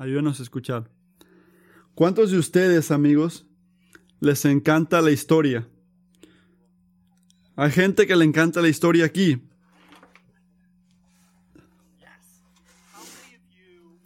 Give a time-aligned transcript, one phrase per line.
[0.00, 0.90] Ayúdenos a escuchar.
[1.94, 3.44] ¿Cuántos de ustedes, amigos,
[4.18, 5.68] les encanta la historia?
[7.54, 9.42] Hay gente que le encanta la historia aquí.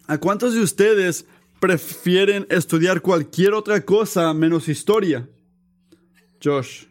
[0.08, 1.26] ¿A cuántos de ustedes
[1.60, 5.28] prefieren estudiar cualquier otra cosa menos historia?
[6.42, 6.86] Josh.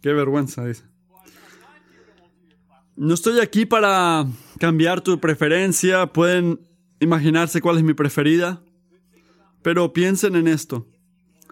[0.00, 0.84] Qué vergüenza dice.
[2.96, 4.26] No estoy aquí para
[4.62, 6.06] cambiar tu preferencia.
[6.06, 6.60] Pueden
[7.00, 8.62] imaginarse cuál es mi preferida.
[9.60, 10.86] Pero piensen en esto.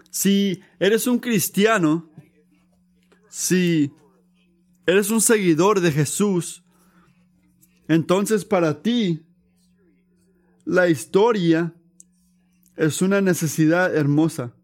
[0.09, 2.09] Si eres un cristiano,
[3.27, 3.91] si
[4.85, 6.63] eres un seguidor de Jesús,
[7.89, 9.25] entonces para ti
[10.63, 11.73] la historia
[12.77, 14.55] es una necesidad hermosa.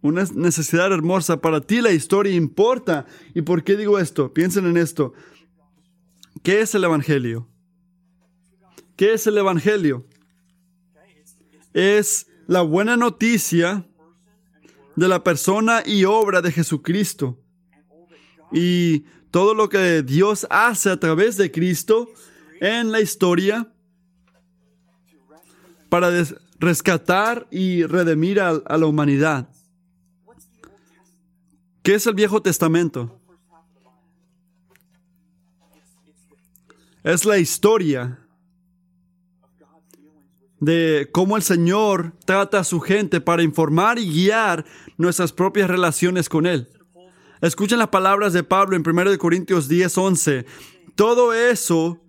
[0.00, 1.40] Una necesidad hermosa.
[1.40, 3.04] Para ti la historia importa.
[3.34, 4.32] ¿Y por qué digo esto?
[4.32, 5.12] Piensen en esto.
[6.44, 7.48] ¿Qué es el Evangelio?
[8.96, 10.06] ¿Qué es el Evangelio?
[11.72, 13.88] Es la buena noticia
[14.94, 17.40] de la persona y obra de Jesucristo.
[18.52, 22.10] Y todo lo que Dios hace a través de Cristo
[22.60, 23.72] en la historia
[25.88, 26.10] para
[26.60, 29.48] rescatar y redimir a, la humanidad.
[31.82, 33.23] ¿Qué es el Viejo Testamento?
[37.02, 38.18] Es la historia
[40.60, 44.64] de cómo el Señor trata a su gente para informar y guiar
[44.96, 46.68] nuestras propias relaciones con Él.
[47.40, 50.46] Escuchen las palabras de Pablo en 1 Corintios 10, 11.
[50.94, 52.00] Todo eso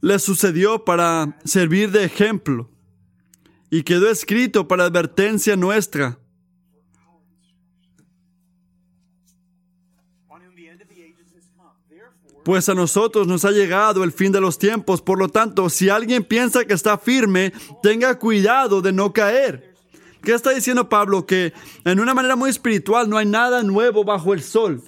[0.00, 2.68] le sucedió para servir de ejemplo
[3.70, 6.18] y quedó escrito para advertencia nuestra
[12.44, 15.00] pues a nosotros nos ha llegado el fin de los tiempos.
[15.00, 19.74] Por lo tanto, si alguien piensa que está firme, tenga cuidado de no caer.
[20.22, 21.26] ¿Qué está diciendo Pablo?
[21.26, 21.54] Que
[21.84, 24.82] en una manera muy espiritual no hay nada nuevo bajo el sol.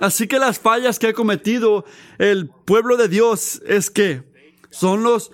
[0.00, 1.84] Así que las fallas que ha cometido
[2.18, 4.22] el pueblo de Dios es que
[4.70, 5.30] son los,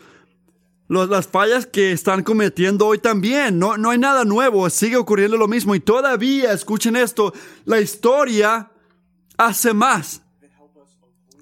[0.89, 3.59] las fallas que están cometiendo hoy también.
[3.59, 5.77] No, no hay nada nuevo, sigue ocurriendo lo mismo.
[5.77, 7.33] Y todavía, escuchen esto,
[7.65, 8.73] la historia
[9.37, 10.23] hace más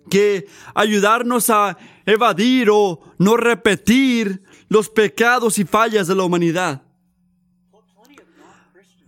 [0.09, 6.83] que ayudarnos a evadir o no repetir los pecados y fallas de la humanidad.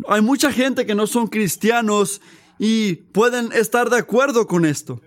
[0.08, 2.20] Hay mucha gente que no son cristianos
[2.58, 5.00] y pueden estar de acuerdo con esto.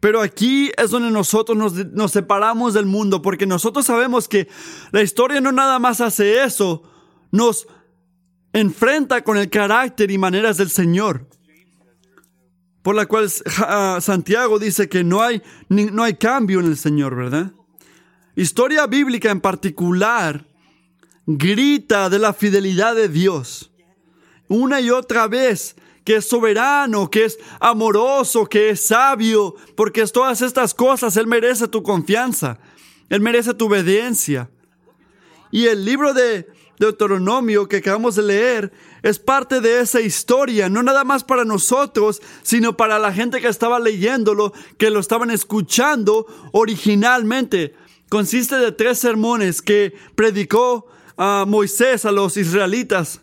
[0.00, 4.48] Pero aquí es donde nosotros nos, nos, separamos del mundo, porque nosotros sabemos que
[4.92, 6.84] la historia no nada más hace eso,
[7.32, 7.66] nos
[8.52, 11.26] enfrenta con el carácter y maneras del Señor
[12.88, 13.30] por la cual
[13.66, 17.52] ah, Santiago dice que no hay, no hay cambio en el Señor, ¿verdad?
[18.34, 20.46] Historia bíblica en particular
[21.26, 23.70] grita de la fidelidad de Dios.
[24.48, 30.10] Una y otra vez que es soberano, que es amoroso, que es sabio, porque es
[30.10, 32.58] todas estas cosas, Él merece tu confianza,
[33.10, 34.48] Él merece tu obediencia.
[35.50, 36.48] Y el libro de
[36.78, 38.72] Deuteronomio que acabamos de leer
[39.02, 43.48] es parte de esa historia, no nada más para nosotros, sino para la gente que
[43.48, 47.74] estaba leyéndolo, que lo estaban escuchando originalmente.
[48.08, 53.20] Consiste de tres sermones que predicó a Moisés a los israelitas.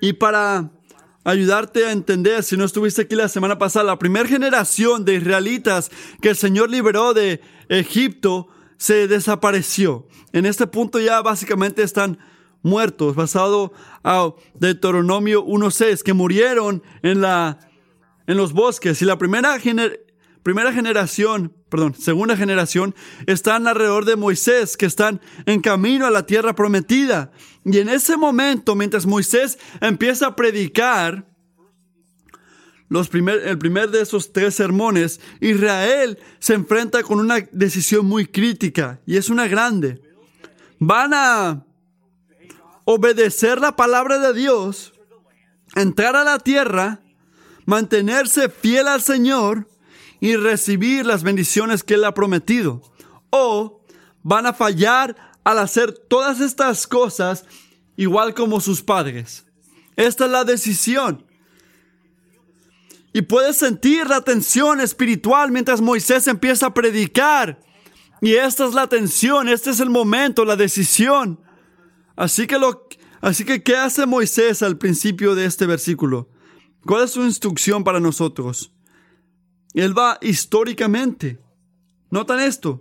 [0.00, 0.70] Y para
[1.24, 5.90] ayudarte a entender, si no estuviste aquí la semana pasada, la primera generación de israelitas
[6.20, 8.48] que el Señor liberó de Egipto
[8.82, 10.08] se desapareció.
[10.32, 12.18] En este punto ya básicamente están
[12.62, 13.72] muertos, basado
[14.02, 17.60] a Deuteronomio 1.6, que murieron en, la,
[18.26, 19.00] en los bosques.
[19.00, 19.56] Y la primera,
[20.42, 22.92] primera generación, perdón, segunda generación,
[23.28, 27.30] están alrededor de Moisés, que están en camino a la tierra prometida.
[27.64, 31.31] Y en ese momento, mientras Moisés empieza a predicar,
[33.00, 39.16] el primer de esos tres sermones, Israel se enfrenta con una decisión muy crítica y
[39.16, 40.00] es una grande.
[40.78, 41.64] Van a
[42.84, 44.92] obedecer la palabra de Dios,
[45.74, 47.00] entrar a la tierra,
[47.64, 49.68] mantenerse fiel al Señor
[50.20, 52.82] y recibir las bendiciones que Él ha prometido.
[53.30, 53.82] O
[54.22, 57.44] van a fallar al hacer todas estas cosas
[57.96, 59.46] igual como sus padres.
[59.96, 61.24] Esta es la decisión.
[63.12, 67.60] Y puedes sentir la tensión espiritual mientras Moisés empieza a predicar.
[68.20, 71.40] Y esta es la tensión, este es el momento, la decisión.
[72.16, 72.88] Así que, lo,
[73.20, 76.30] así que, ¿qué hace Moisés al principio de este versículo?
[76.86, 78.72] ¿Cuál es su instrucción para nosotros?
[79.74, 81.40] Él va históricamente.
[82.10, 82.80] Notan esto.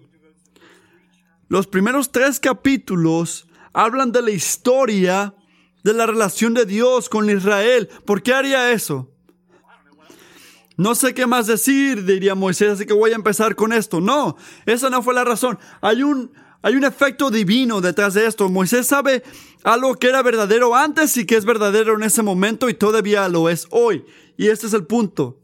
[1.48, 5.36] Los primeros tres capítulos hablan de la historia
[5.84, 7.90] de la relación de Dios con Israel.
[8.06, 9.12] ¿Por qué haría eso?
[10.82, 14.02] No sé qué más decir, diría Moisés, así que voy a empezar con esto.
[14.02, 14.36] No,
[14.66, 15.60] esa no fue la razón.
[15.80, 16.32] Hay un,
[16.64, 18.50] hay un efecto divino detrás de esto.
[18.50, 19.22] Moisés sabe
[19.64, 23.48] algo que era verdadero antes y que es verdadero en ese momento y todavía lo
[23.48, 24.04] es hoy.
[24.38, 25.40] Y este es el punto.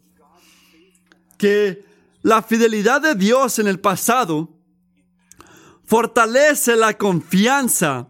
[1.38, 1.86] Que
[2.24, 4.58] la fidelidad de Dios en el pasado
[5.86, 8.08] fortalece la confianza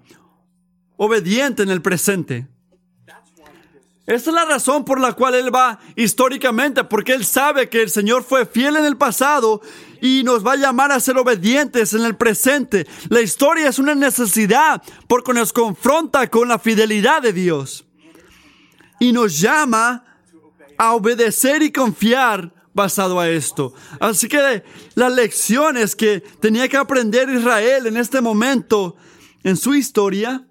[0.95, 2.47] obediente en el presente.
[4.07, 7.89] Esta es la razón por la cual Él va históricamente, porque Él sabe que el
[7.89, 9.61] Señor fue fiel en el pasado
[10.01, 12.87] y nos va a llamar a ser obedientes en el presente.
[13.09, 17.85] La historia es una necesidad porque nos confronta con la fidelidad de Dios
[18.97, 20.05] y nos llama
[20.77, 23.73] a obedecer y confiar basado a esto.
[23.99, 24.63] Así que
[24.95, 28.95] las lecciones que tenía que aprender Israel en este momento
[29.43, 30.46] en su historia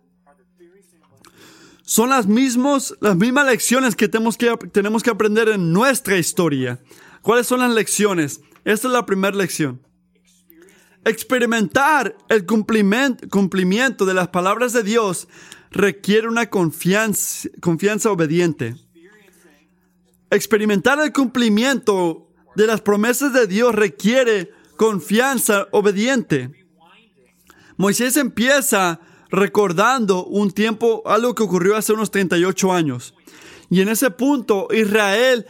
[1.87, 6.81] son las, mismos, las mismas lecciones que tenemos, que tenemos que aprender en nuestra historia.
[7.23, 8.41] ¿Cuáles son las lecciones?
[8.65, 9.81] Esta es la primera lección.
[11.05, 15.29] Experimentar el cumplimiento, de las palabras de Dios
[15.71, 18.75] requiere una confianza, confianza obediente.
[20.31, 26.50] Experimentar el cumplimiento de las promesas de Dios requiere confianza obediente.
[27.77, 28.99] Moisés empieza
[29.31, 33.14] recordando un tiempo, algo que ocurrió hace unos 38 años.
[33.70, 35.46] Y en ese punto Israel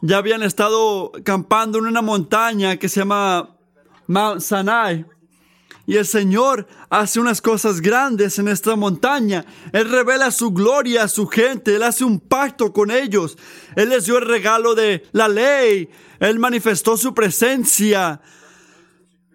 [0.00, 3.56] ya habían estado campando en una montaña que se llama
[4.06, 5.06] Mount Sinai.
[5.86, 9.46] Y el Señor hace unas cosas grandes en esta montaña.
[9.72, 11.74] Él revela su gloria a su gente.
[11.74, 13.38] Él hace un pacto con ellos.
[13.74, 15.88] Él les dio el regalo de la ley.
[16.20, 18.20] Él manifestó su presencia.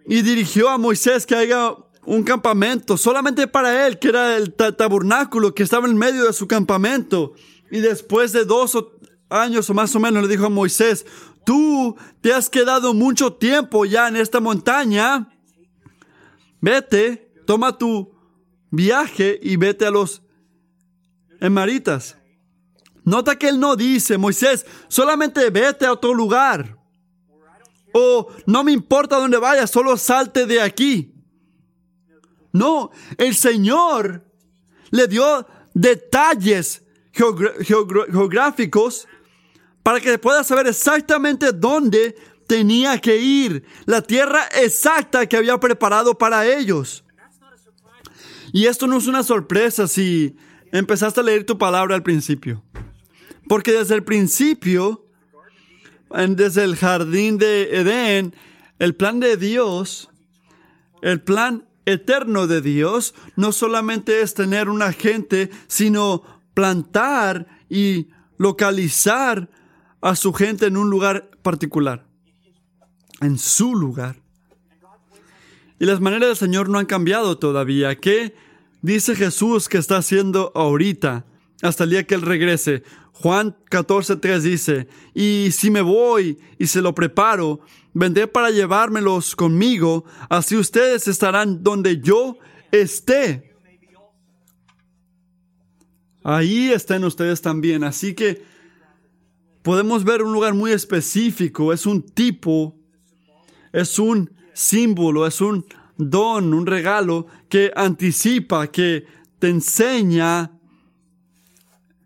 [0.06, 1.76] Y dirigió a Moisés que haga
[2.06, 6.46] un campamento solamente para él, que era el tabernáculo que estaba en medio de su
[6.46, 7.34] campamento.
[7.70, 8.76] Y después de dos
[9.30, 11.06] años o más o menos le dijo a Moisés,
[11.44, 15.28] tú te has quedado mucho tiempo ya en esta montaña.
[16.60, 18.12] Vete, toma tu
[18.70, 20.22] viaje y vete a los
[21.40, 22.16] Emaritas.
[23.04, 26.78] Nota que él no dice, Moisés, solamente vete a otro lugar.
[27.92, 31.13] O no me importa dónde vayas, solo salte de aquí.
[32.54, 34.24] No, el Señor
[34.92, 39.08] le dio detalles geográficos
[39.82, 42.14] para que pueda saber exactamente dónde
[42.46, 47.04] tenía que ir, la tierra exacta que había preparado para ellos.
[48.52, 50.36] Y esto no es una sorpresa si
[50.70, 52.62] empezaste a leer tu palabra al principio.
[53.48, 55.08] Porque desde el principio,
[56.08, 58.32] desde el jardín de Edén,
[58.78, 60.08] el plan de Dios,
[61.02, 66.22] el plan eterno de Dios no solamente es tener una gente, sino
[66.54, 68.08] plantar y
[68.38, 69.50] localizar
[70.00, 72.06] a su gente en un lugar particular,
[73.20, 74.16] en su lugar.
[75.78, 77.98] Y las maneras del Señor no han cambiado todavía.
[77.98, 78.34] ¿Qué
[78.82, 81.24] dice Jesús que está haciendo ahorita
[81.62, 82.82] hasta el día que Él regrese?
[83.12, 87.60] Juan 14.3 dice, y si me voy y se lo preparo,
[87.94, 92.36] vendré para llevármelos conmigo, así ustedes estarán donde yo
[92.70, 93.54] esté.
[96.22, 98.42] Ahí estén ustedes también, así que
[99.62, 102.76] podemos ver un lugar muy específico, es un tipo,
[103.72, 105.64] es un símbolo, es un
[105.96, 109.06] don, un regalo que anticipa, que
[109.38, 110.58] te enseña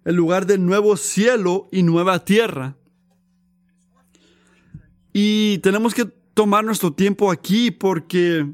[0.04, 2.77] el lugar del nuevo cielo y nueva tierra.
[5.12, 8.46] Y tenemos que tomar nuestro tiempo aquí porque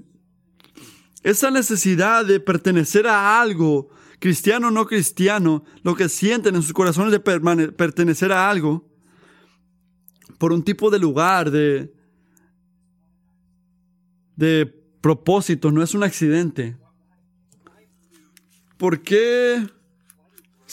[1.23, 6.73] esa necesidad de pertenecer a algo, cristiano o no cristiano, lo que sienten en sus
[6.73, 8.89] corazones de pertenecer a algo,
[10.39, 11.93] por un tipo de lugar, de,
[14.37, 14.67] de
[15.01, 16.77] propósito, no es un accidente.
[18.77, 19.67] ¿Por qué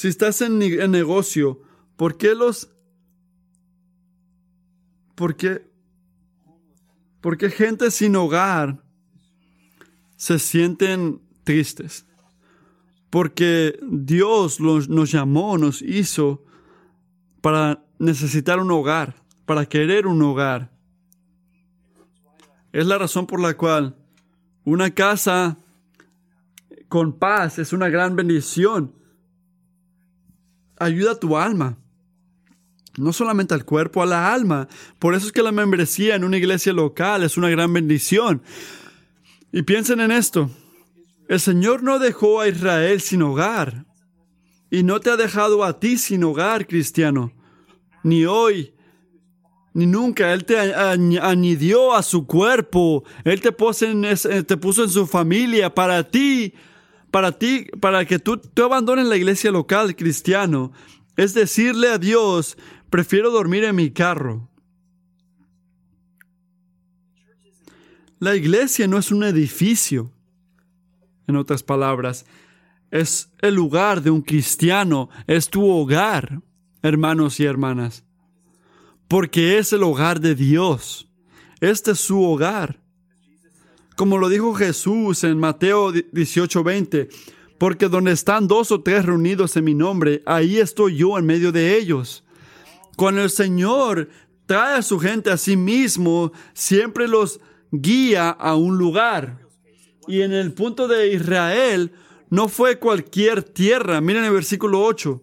[0.02, 1.62] si estás en, negocio,
[1.96, 2.72] ¿por qué los...
[5.14, 5.71] ¿Por qué...
[7.22, 8.84] ¿Por qué gente sin hogar
[10.18, 12.06] se sienten tristes?
[13.10, 16.44] Porque Dios nos llamó, nos hizo
[17.42, 20.72] para necesitar un hogar, para querer un hogar.
[22.74, 23.96] Es la razón por la cual
[24.64, 25.58] una casa
[26.88, 28.96] con paz es una gran bendición
[30.78, 31.78] ayuda a tu alma.
[32.98, 34.68] No solamente al cuerpo, a la alma.
[35.00, 38.42] Por eso es que la membresía en una iglesia local es una gran bendición.
[39.52, 40.50] Y piensen en esto.
[41.28, 43.86] El Señor no dejó a Israel sin hogar.
[44.70, 47.34] Y no te ha dejado a ti sin hogar, cristiano.
[48.04, 48.74] Ni hoy,
[49.74, 50.34] ni nunca.
[50.34, 53.04] Él te añadió a su cuerpo.
[53.24, 54.02] Él te puso en,
[54.46, 56.54] te puso en su familia para ti.
[57.12, 60.72] Para ti, para que tú, tú abandones la iglesia local, cristiano.
[61.22, 62.58] Es decirle a Dios,
[62.90, 64.50] prefiero dormir en mi carro.
[68.18, 70.12] La iglesia no es un edificio.
[71.28, 72.26] En otras palabras,
[72.90, 76.42] es el lugar de un cristiano, es tu hogar,
[76.82, 78.04] hermanos y hermanas,
[79.08, 81.08] porque es el hogar de Dios.
[81.60, 82.82] Este es su hogar.
[83.96, 87.10] Como lo dijo Jesús en Mateo 18:20,
[87.62, 91.52] porque donde están dos o tres reunidos en mi nombre, ahí estoy yo en medio
[91.52, 92.24] de ellos.
[92.96, 94.10] Cuando el Señor
[94.48, 97.40] trae a su gente a sí mismo, siempre los
[97.72, 99.46] guía a un lugar.
[100.08, 101.92] Y en el punto de Israel,
[102.32, 104.02] no fue cualquier tierra.
[104.02, 105.22] Miren el versículo 8.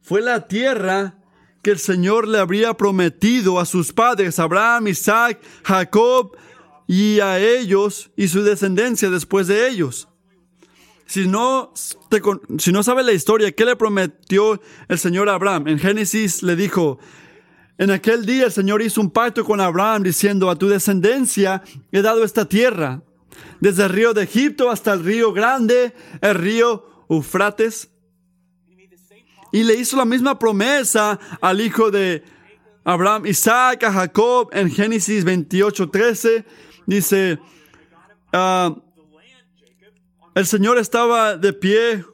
[0.00, 1.18] Fue la tierra
[1.60, 6.34] que el Señor le habría prometido a sus padres, Abraham, Isaac, Jacob,
[6.86, 10.08] y a ellos y su descendencia después de ellos.
[11.06, 11.72] Si no,
[12.58, 15.68] si no sabe la historia, ¿qué le prometió el Señor a Abraham?
[15.68, 16.98] En Génesis le dijo,
[17.76, 22.02] en aquel día el Señor hizo un pacto con Abraham diciendo, a tu descendencia he
[22.02, 23.02] dado esta tierra,
[23.60, 27.90] desde el río de Egipto hasta el río grande, el río Eufrates.
[29.52, 32.24] Y le hizo la misma promesa al hijo de
[32.84, 36.44] Abraham, Isaac, a Jacob, en Génesis 28, 13.
[36.86, 37.38] Dice,
[38.32, 38.74] ah,
[40.34, 42.04] el Señor estaba de pie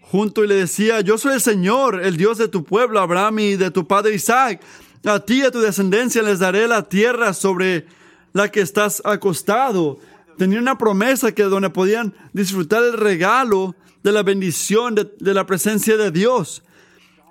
[0.00, 3.56] junto y le decía, yo soy el Señor, el Dios de tu pueblo, Abraham y
[3.56, 4.60] de tu padre Isaac.
[5.04, 7.86] A ti y a tu descendencia les daré la tierra sobre
[8.32, 9.98] la que estás acostado.
[10.38, 15.46] Tenía una promesa que donde podían disfrutar el regalo de la bendición de, de la
[15.46, 16.62] presencia de Dios.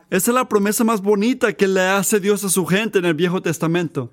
[0.09, 3.13] Esa es la promesa más bonita que le hace Dios a su gente en el
[3.13, 4.11] Viejo Testamento.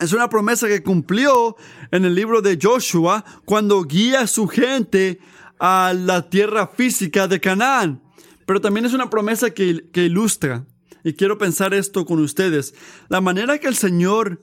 [0.00, 1.56] Es una promesa que cumplió
[1.90, 5.20] en el libro de Joshua cuando guía a su gente
[5.58, 8.02] a la tierra física de Canaán.
[8.46, 10.66] Pero también es una promesa que, que ilustra,
[11.02, 12.74] y quiero pensar esto con ustedes,
[13.08, 14.42] la manera que el Señor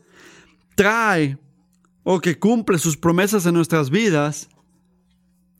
[0.75, 1.37] trae
[2.03, 4.49] o que cumple sus promesas en nuestras vidas.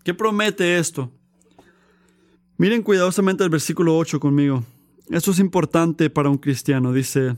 [0.03, 1.11] ¿Qué promete esto?
[2.57, 4.63] Miren cuidadosamente el versículo 8 conmigo.
[5.09, 6.93] Esto es importante para un cristiano.
[6.93, 7.37] Dice,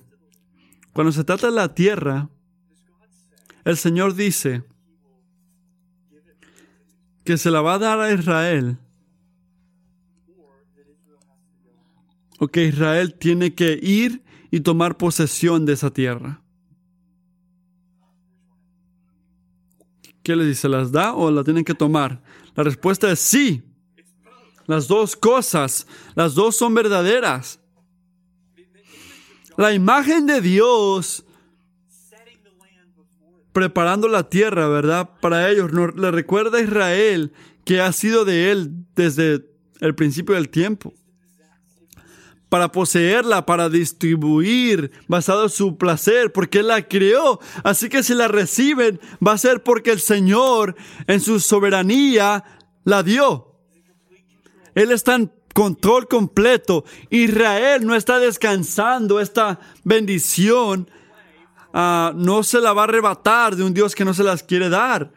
[0.93, 2.29] cuando se trata de la tierra,
[3.65, 4.63] el Señor dice
[7.24, 8.77] que se la va a dar a Israel
[12.39, 16.41] o que Israel tiene que ir y tomar posesión de esa tierra.
[20.22, 20.70] ¿Qué le dice?
[20.70, 22.22] ¿Las da o la tienen que tomar?
[22.55, 23.63] La respuesta es sí.
[24.65, 27.60] Las dos cosas, las dos son verdaderas.
[29.58, 31.25] La imagen de Dios
[33.53, 35.12] preparando la tierra, ¿verdad?
[35.22, 35.72] Para ellos.
[35.72, 37.31] le recuerda a Israel
[37.63, 39.45] que ha sido de él desde
[39.79, 40.93] el principio del tiempo.
[42.50, 47.39] Para poseerla, para distribuir, basado en su placer, porque Él la creó.
[47.63, 50.75] Así que si la reciben, va a ser porque el Señor,
[51.07, 52.43] en su soberanía,
[52.83, 53.57] la dio.
[54.75, 56.86] Él está en control completo.
[57.10, 60.88] Israel no está descansando esta bendición
[61.73, 64.69] Ah, no se la va a arrebatar de un Dios que no se las quiere
[64.69, 65.11] dar.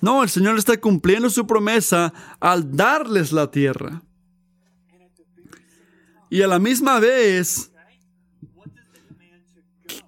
[0.00, 4.02] No, el Señor está cumpliendo su promesa al darles la tierra.
[6.30, 7.72] Y a la misma vez,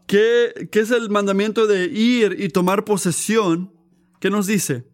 [0.06, 3.72] ¿qué, qué es el mandamiento de ir y tomar posesión?
[4.20, 4.86] ¿Qué nos dice?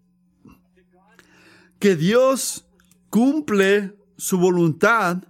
[1.79, 2.65] Que Dios
[3.11, 5.23] cumple su voluntad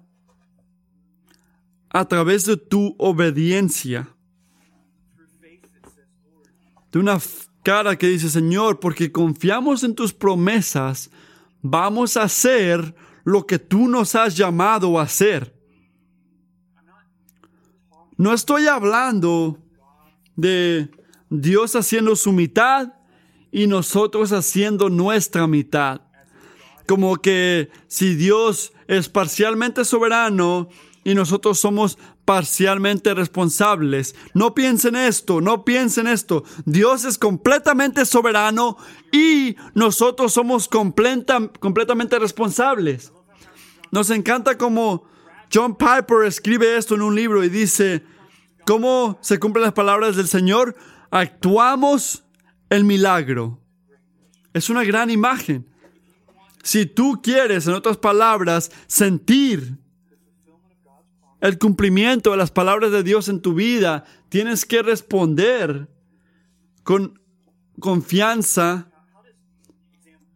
[1.91, 4.14] a través de tu obediencia
[6.95, 7.19] de una
[7.65, 11.11] cara que dice, Señor, porque confiamos en tus promesas,
[11.61, 15.59] vamos a hacer lo que tú nos has llamado a hacer.
[18.17, 19.59] No estoy hablando
[20.37, 20.89] de
[21.31, 22.93] Dios haciendo su mitad
[23.51, 26.01] y nosotros haciendo nuestra mitad.
[26.87, 30.69] Como que si Dios es parcialmente soberano
[31.03, 34.15] y nosotros somos parcialmente responsables.
[34.33, 36.45] No piensen esto, no piensen esto.
[36.65, 38.77] Dios es completamente soberano
[39.13, 43.13] y nosotros somos completa, completamente responsables.
[43.91, 45.05] Nos encanta como
[45.53, 48.05] John Piper escribe esto en un libro y dice,
[48.67, 50.75] ¿cómo se cumplen las palabras del Señor?
[51.11, 52.25] Actuamos
[52.71, 53.61] el milagro.
[54.53, 55.69] Es una gran imagen.
[56.63, 59.77] Si tú quieres, en otras palabras, sentir
[61.45, 65.89] el cumplimiento de las palabras de Dios en tu vida, tienes que responder
[66.85, 67.21] con
[67.79, 68.91] confianza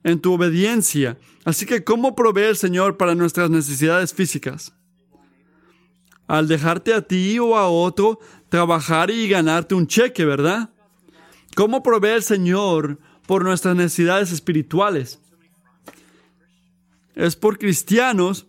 [0.05, 1.17] en tu obediencia.
[1.47, 4.75] Así que, ¿cómo provee el Señor para nuestras necesidades físicas?
[6.27, 8.19] Al dejarte a ti o a otro
[8.51, 10.75] trabajar y ganarte un cheque, ¿verdad?
[11.57, 15.23] ¿Cómo provee el Señor por nuestras necesidades espirituales?
[17.15, 18.47] Es por cristianos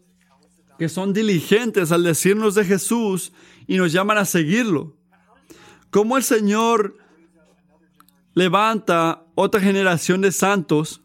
[0.79, 3.33] que son diligentes al decirnos de Jesús
[3.67, 4.95] y nos llaman a seguirlo.
[5.89, 6.97] ¿Cómo el Señor
[8.33, 11.01] levanta otra generación de santos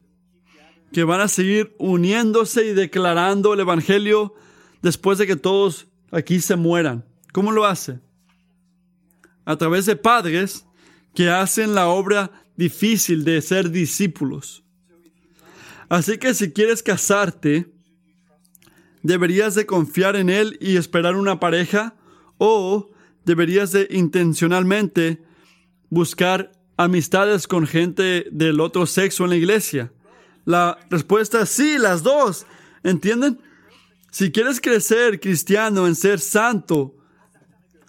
[0.92, 4.34] que van a seguir uniéndose y declarando el Evangelio
[4.80, 7.04] después de que todos aquí se mueran?
[7.32, 7.98] ¿Cómo lo hace?
[9.44, 10.68] A través de padres
[11.16, 14.62] que hacen la obra difícil de ser discípulos.
[15.88, 17.73] Así que si quieres casarte,
[19.04, 21.94] deberías de confiar en Él y esperar una pareja
[22.38, 22.90] o
[23.24, 25.22] deberías de intencionalmente
[25.90, 29.92] buscar amistades con gente del otro sexo en la iglesia.
[30.46, 32.46] La respuesta es sí, las dos.
[32.82, 33.38] ¿Entienden?
[34.10, 36.94] Si quieres crecer cristiano en ser santo,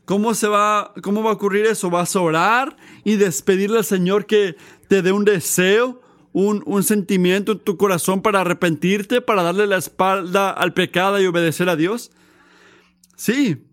[0.04, 1.90] ¿cómo se va, cómo va a ocurrir eso?
[1.90, 4.58] ¿Vas a orar y despedirle al Señor que
[4.90, 6.02] te dé un deseo
[6.36, 11.70] un, sentimiento en tu corazón para arrepentirte, para darle la espalda al pecado y obedecer
[11.70, 12.12] a Dios?
[13.16, 13.66] Sí.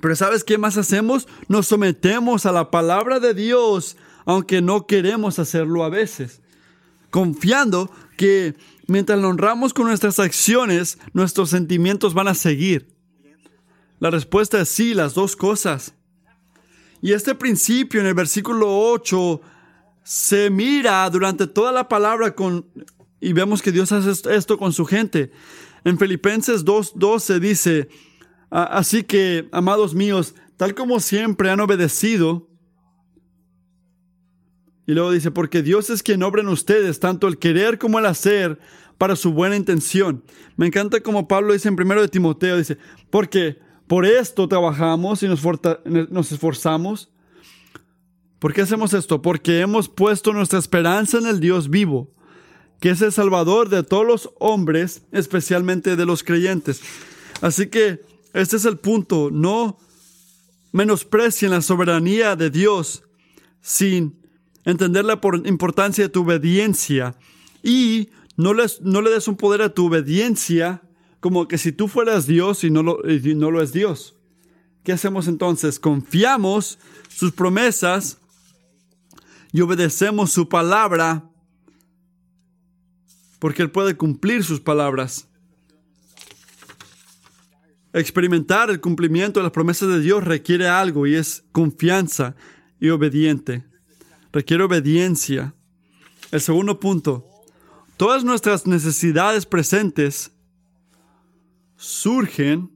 [0.00, 1.28] Pero ¿sabes qué más hacemos?
[1.46, 6.42] Nos sometemos a la palabra de Dios, aunque no queremos hacerlo a veces,
[7.10, 8.56] confiando que
[8.88, 12.88] mientras lo honramos con nuestras acciones, nuestros sentimientos van a seguir.
[14.00, 15.94] La respuesta es sí, las dos cosas.
[17.00, 19.40] Y este principio en el versículo 8
[20.08, 22.64] se mira durante toda la palabra con,
[23.20, 25.30] y vemos que Dios hace esto con su gente.
[25.84, 27.88] En Filipenses 2.12 dice,
[28.48, 32.48] así que, amados míos, tal como siempre han obedecido,
[34.86, 38.06] y luego dice, porque Dios es quien obra en ustedes, tanto el querer como el
[38.06, 38.58] hacer,
[38.96, 40.24] para su buena intención.
[40.56, 42.78] Me encanta como Pablo dice en 1 de Timoteo, dice,
[43.10, 45.42] porque por esto trabajamos y nos,
[45.84, 47.10] nos esforzamos
[48.38, 49.20] ¿Por qué hacemos esto?
[49.20, 52.12] Porque hemos puesto nuestra esperanza en el Dios vivo,
[52.80, 56.80] que es el Salvador de todos los hombres, especialmente de los creyentes.
[57.40, 58.00] Así que
[58.34, 59.30] este es el punto.
[59.32, 59.78] No
[60.70, 63.02] menosprecien la soberanía de Dios
[63.60, 64.20] sin
[64.64, 67.16] entender la importancia de tu obediencia
[67.62, 70.82] y no, les, no le des un poder a tu obediencia
[71.20, 74.14] como que si tú fueras Dios y no lo, y no lo es Dios.
[74.84, 75.80] ¿Qué hacemos entonces?
[75.80, 78.18] Confiamos sus promesas
[79.52, 81.28] y obedecemos su palabra,
[83.38, 85.28] porque Él puede cumplir sus palabras.
[87.92, 92.36] Experimentar el cumplimiento de las promesas de Dios requiere algo y es confianza
[92.78, 93.64] y obediente.
[94.32, 95.54] Requiere obediencia.
[96.30, 97.26] El segundo punto,
[97.96, 100.32] todas nuestras necesidades presentes
[101.76, 102.70] surgen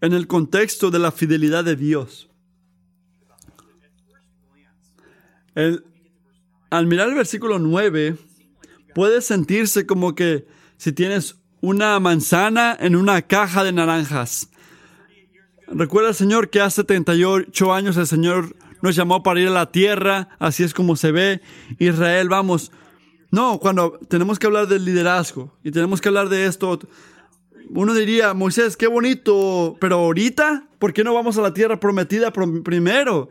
[0.00, 2.29] en el contexto de la fidelidad de Dios.
[5.54, 8.16] Al mirar el versículo 9,
[8.94, 14.50] puede sentirse como que si tienes una manzana en una caja de naranjas.
[15.66, 20.28] Recuerda, Señor, que hace 38 años el Señor nos llamó para ir a la tierra,
[20.38, 21.40] así es como se ve.
[21.78, 22.72] Israel, vamos.
[23.30, 26.80] No, cuando tenemos que hablar del liderazgo y tenemos que hablar de esto,
[27.68, 32.32] uno diría, Moisés, qué bonito, pero ahorita, ¿por qué no vamos a la tierra prometida
[32.32, 33.30] primero?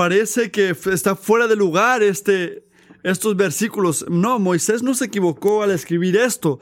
[0.00, 2.64] Parece que está fuera de lugar este,
[3.02, 4.06] estos versículos.
[4.08, 6.58] No, Moisés no se equivocó al escribir esto.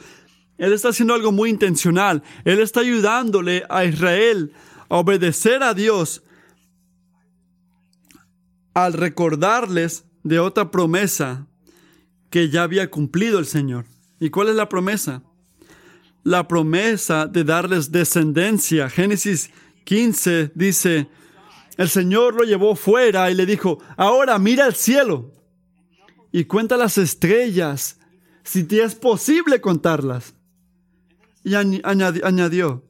[0.57, 2.25] Él está haciendo algo muy intencional.
[2.45, 4.53] Él está ayudándole a Israel
[4.89, 6.25] a obedecer a Dios
[8.75, 11.47] al recordarles de otra promesa
[12.31, 13.85] que ya había cumplido el Señor.
[14.19, 15.23] ¿Y cuál es la promesa?
[16.25, 18.91] La promesa de darles descendencia.
[18.91, 19.53] Génesis
[19.85, 21.07] 15 dice,
[21.79, 25.33] el Señor lo llevó fuera y le dijo, ahora mira al cielo
[26.33, 28.01] y cuenta las estrellas,
[28.43, 30.35] si te es posible contarlas.
[31.45, 32.85] Y añadió,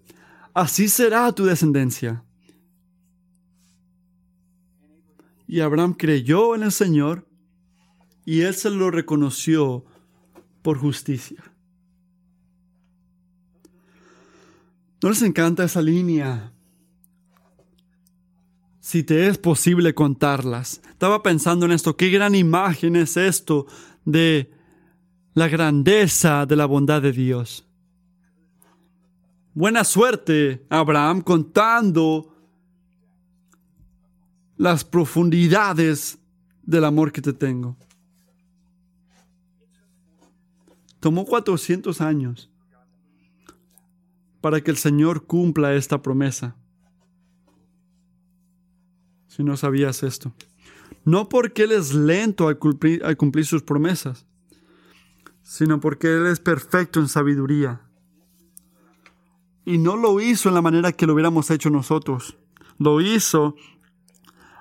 [0.54, 2.24] así será tu descendencia.
[5.46, 7.28] Y Abraham creyó en el Señor
[8.24, 9.84] y él se lo reconoció
[10.62, 11.42] por justicia.
[15.02, 16.54] ¿No les encanta esa línea?
[18.88, 20.80] Si te es posible contarlas.
[20.88, 23.66] Estaba pensando en esto, qué gran imagen es esto
[24.06, 24.50] de
[25.34, 27.68] la grandeza de la bondad de Dios.
[29.52, 32.34] Buena suerte, Abraham, contando
[34.56, 36.16] las profundidades
[36.62, 37.76] del amor que te tengo.
[40.98, 42.50] Tomó 400 años
[44.40, 46.56] para que el Señor cumpla esta promesa.
[49.38, 50.32] Si no sabías esto.
[51.04, 54.26] No porque Él es lento al cumplir, al cumplir sus promesas,
[55.44, 57.80] sino porque Él es perfecto en sabiduría.
[59.64, 62.36] Y no lo hizo en la manera que lo hubiéramos hecho nosotros.
[62.78, 63.54] Lo hizo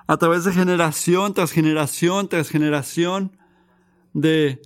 [0.06, 3.36] a través de generación tras generación tras generación
[4.12, 4.62] de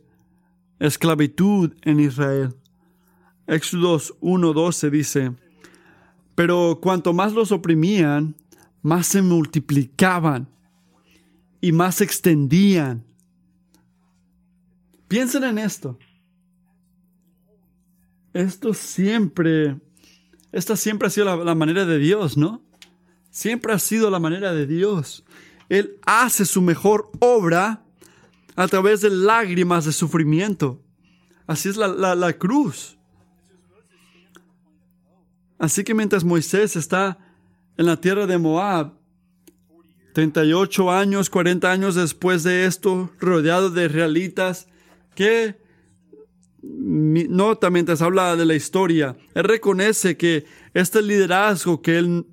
[0.79, 2.55] esclavitud en Israel.
[3.47, 5.33] Éxodos 1.12 dice,
[6.35, 8.37] pero cuanto más los oprimían,
[8.83, 10.49] más se multiplicaban
[11.61, 13.05] y más se extendían.
[15.09, 15.99] Piensen en esto.
[18.33, 19.79] Esto siempre,
[20.53, 22.63] esta siempre ha sido la, la manera de Dios, ¿no?
[23.31, 25.25] Siempre ha sido la manera de Dios.
[25.69, 27.85] Él hace su mejor obra
[28.57, 30.83] a través de lágrimas de sufrimiento.
[31.47, 32.99] Así es la, cruz.
[35.59, 37.19] Así que mientras Moisés está
[37.77, 38.95] en la tierra de Moab,
[40.15, 44.69] 38 años, 40 años después de esto, rodeado de israelitas,
[45.15, 45.57] que
[46.63, 52.27] nota mientras habla de la historia, él reconoce que este liderazgo que él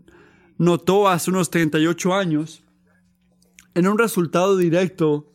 [0.57, 2.63] notó hace unos 38 años,
[3.73, 5.31] en un resultado directo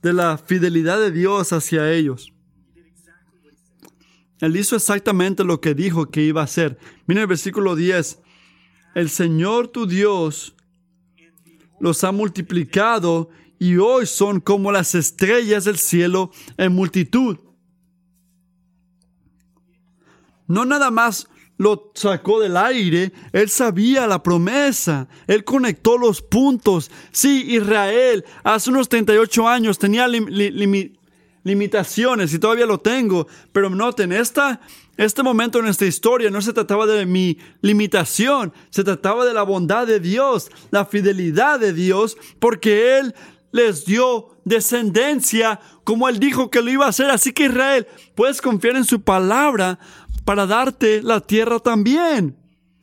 [0.00, 2.32] de la fidelidad de Dios hacia ellos.
[4.40, 6.78] Él hizo exactamente lo que dijo que iba a hacer.
[7.06, 8.21] Mira el versículo 10.
[8.94, 10.54] El Señor tu Dios
[11.80, 17.38] los ha multiplicado y hoy son como las estrellas del cielo en multitud.
[20.46, 26.90] No nada más lo sacó del aire, él sabía la promesa, él conectó los puntos.
[27.12, 30.08] Sí, Israel hace unos 38 años tenía
[31.44, 34.60] limitaciones y todavía lo tengo, pero noten, esta,
[34.96, 39.42] este momento en nuestra historia no se trataba de mi limitación, se trataba de la
[39.42, 43.14] bondad de Dios, la fidelidad de Dios, porque Él
[43.50, 47.10] les dio descendencia como Él dijo que lo iba a hacer.
[47.10, 49.78] Así que Israel, puedes confiar en su palabra
[50.24, 52.36] para darte la tierra también.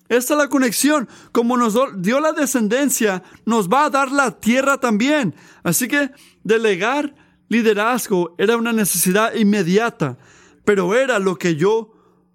[0.10, 1.08] Esta es la conexión.
[1.32, 5.36] Como nos dio la descendencia, nos va a dar la tierra también.
[5.64, 6.12] Así que
[6.44, 7.14] delegar
[7.50, 10.18] liderazgo era una necesidad inmediata,
[10.64, 11.94] pero era lo que yo,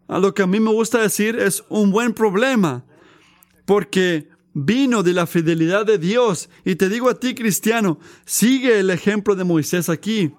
[0.09, 2.85] a lo que a mí me gusta decir, es un buen problema,
[3.65, 6.51] porque vino de la fidelidad de Dios.
[6.65, 10.35] Y te digo a ti, cristiano, sigue el ejemplo de Moisés aquí.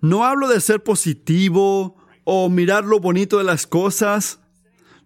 [0.00, 4.40] No hablo de ser positivo o mirar lo bonito de las cosas.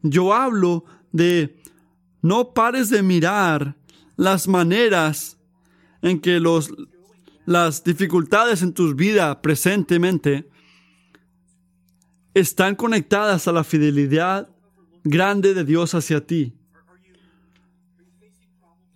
[0.02, 1.60] Yo hablo de
[2.22, 3.76] no pares de mirar
[4.16, 5.36] las maneras
[6.00, 6.72] en que los,
[7.46, 10.48] las dificultades en tu vida presentemente
[12.32, 14.48] están conectadas a la fidelidad
[15.04, 16.54] grande de Dios hacia ti.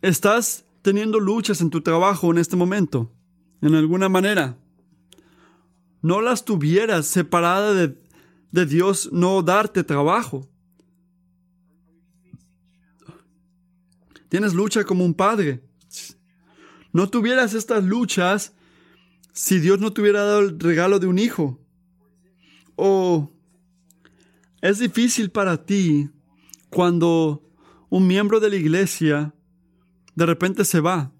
[0.00, 3.12] ¿Estás teniendo luchas en tu trabajo en este momento?
[3.60, 4.56] En alguna manera.
[6.00, 8.00] No las tuvieras separadas de,
[8.52, 10.48] de Dios no darte trabajo.
[14.28, 15.67] Tienes lucha como un padre.
[16.98, 18.54] No tuvieras estas luchas
[19.32, 21.64] si Dios no te hubiera dado el regalo de un hijo.
[22.74, 23.30] O
[24.62, 26.10] es difícil para ti
[26.70, 27.48] cuando
[27.88, 29.32] un miembro de la iglesia
[30.16, 31.12] de repente se va.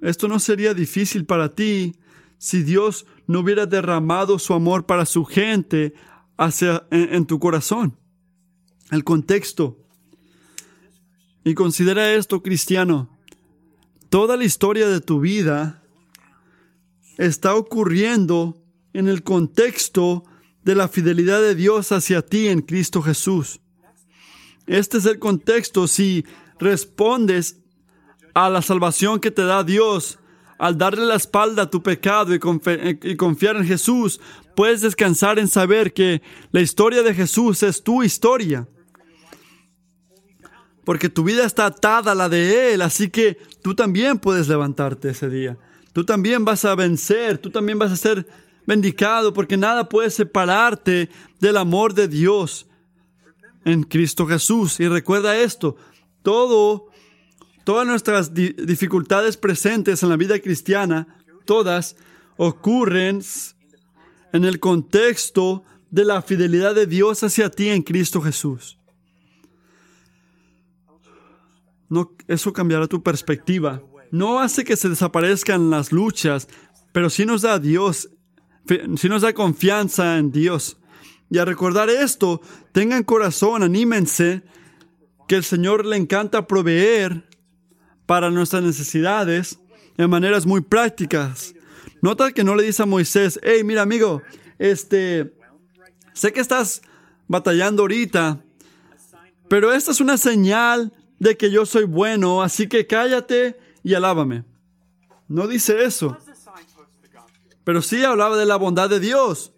[0.00, 1.96] Esto no sería difícil para ti
[2.38, 5.92] si Dios no hubiera derramado su amor para su gente
[6.36, 7.98] hacia, en, tu corazón.
[8.92, 9.76] El contexto.
[11.42, 13.18] Y considera esto, cristiano.
[14.10, 15.84] Toda la historia de tu vida
[17.16, 18.60] está ocurriendo
[18.92, 20.24] en el contexto
[20.64, 23.60] de la fidelidad de Dios hacia ti en Cristo Jesús.
[24.66, 26.24] Este es el contexto si
[26.58, 27.60] respondes
[28.34, 30.18] a la salvación que te da Dios
[30.58, 32.40] al darle la espalda a tu pecado y,
[33.16, 34.20] confiar en Jesús,
[34.56, 36.20] puedes descansar en saber que
[36.50, 38.66] la historia de Jesús es tu historia.
[40.90, 45.10] Porque tu vida está atada a la de Él, así que tú también puedes levantarte
[45.10, 45.56] ese día.
[45.92, 48.26] Tú también vas a vencer, tú también vas a ser
[48.66, 52.66] bendicado porque nada puede separarte del amor de Dios
[53.64, 54.80] en Cristo Jesús.
[54.80, 55.76] Y recuerda esto,
[56.24, 56.88] todo,
[57.62, 61.06] todas nuestras dificultades presentes en la vida cristiana,
[61.44, 61.94] todas
[62.36, 63.22] ocurren
[64.32, 68.79] en el contexto de la fidelidad de Dios hacia ti en Cristo Jesús.
[71.90, 73.82] No, eso cambiará tu perspectiva.
[74.12, 76.48] No hace que se desaparezcan las luchas,
[76.92, 78.10] pero sí nos da Dios,
[78.96, 80.78] sí nos da confianza en Dios.
[81.30, 82.40] Y a recordar esto,
[82.72, 84.42] tengan corazón, anímense,
[85.28, 87.28] que el Señor le encanta proveer
[88.06, 89.58] para nuestras necesidades
[89.96, 91.54] de maneras muy prácticas.
[92.02, 94.22] Nota que no le dice a Moisés, hey, mira amigo,
[94.58, 95.34] este,
[96.12, 96.82] sé que estás
[97.28, 98.42] batallando ahorita,
[99.48, 104.42] pero esta es una señal de que yo soy bueno, así que cállate y alábame.
[105.28, 106.18] No dice eso.
[107.62, 109.52] Pero sí hablaba de la bondad de Dios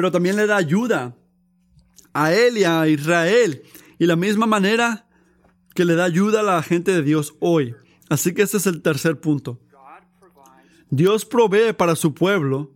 [0.00, 1.14] pero también le da ayuda
[2.14, 3.62] a él y a Israel.
[3.98, 5.06] Y la misma manera
[5.74, 7.74] que le da ayuda a la gente de Dios hoy.
[8.08, 9.60] Así que ese es el tercer punto.
[10.88, 12.72] Dios provee para su pueblo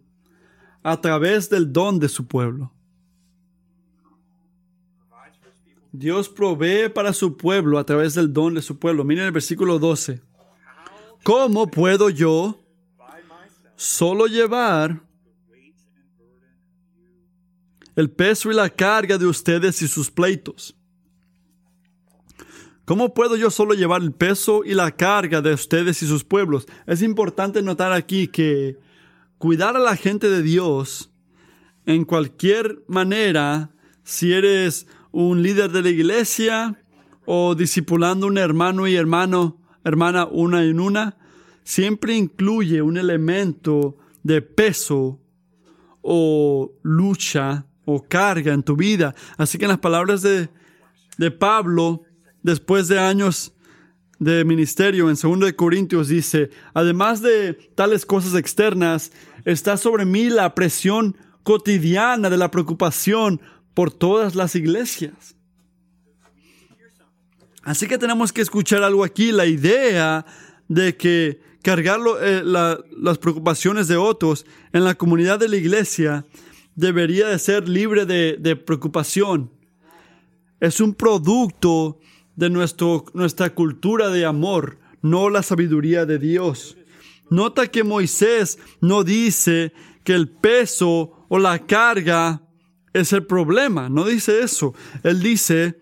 [0.82, 2.73] a través del don de su pueblo.
[5.96, 9.04] Dios provee para su pueblo a través del don de su pueblo.
[9.04, 10.20] Miren el versículo 12.
[11.22, 12.60] ¿Cómo puedo yo
[13.76, 15.00] solo llevar
[17.94, 20.74] el peso y la carga de ustedes y sus pleitos.
[22.84, 26.66] ¿Cómo puedo yo solo llevar el peso y la carga de ustedes y sus pueblos?
[26.86, 28.78] Es importante notar aquí que
[29.38, 31.10] cuidar a la gente de Dios
[31.86, 33.70] en cualquier manera,
[34.02, 36.76] si eres un líder de la iglesia
[37.24, 41.16] o discipulando un hermano y hermano, hermana una en una,
[41.62, 45.20] siempre incluye un elemento de peso
[46.02, 49.14] o lucha o carga en tu vida.
[49.36, 50.48] Así que en las palabras de,
[51.16, 52.02] de Pablo,
[52.42, 53.54] después de años
[54.18, 59.12] de ministerio en 2 de Corintios dice, además de tales cosas externas,
[59.44, 63.40] está sobre mí la presión cotidiana de la preocupación
[63.74, 65.34] por todas las iglesias.
[67.62, 70.24] Así que tenemos que escuchar algo aquí, la idea
[70.68, 76.26] de que cargar eh, las preocupaciones de otros en la comunidad de la iglesia
[76.74, 79.50] debería de ser libre de, preocupación.
[80.60, 81.98] Es un producto
[82.36, 86.76] de nuestra cultura de amor, no la sabiduría de Dios.
[87.30, 89.72] Nota que Moisés no dice
[90.04, 92.42] que el peso o la carga
[92.94, 94.72] es el problema, no dice eso.
[95.02, 95.78] Él dice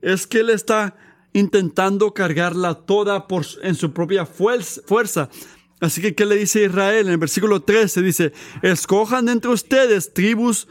[0.00, 0.96] es que él está
[1.32, 5.28] intentando cargarla toda por, en su propia fuerza.
[5.80, 7.06] Así que, ¿qué le dice Israel?
[7.06, 10.68] En el versículo 13 dice, escojan entre ustedes tribus,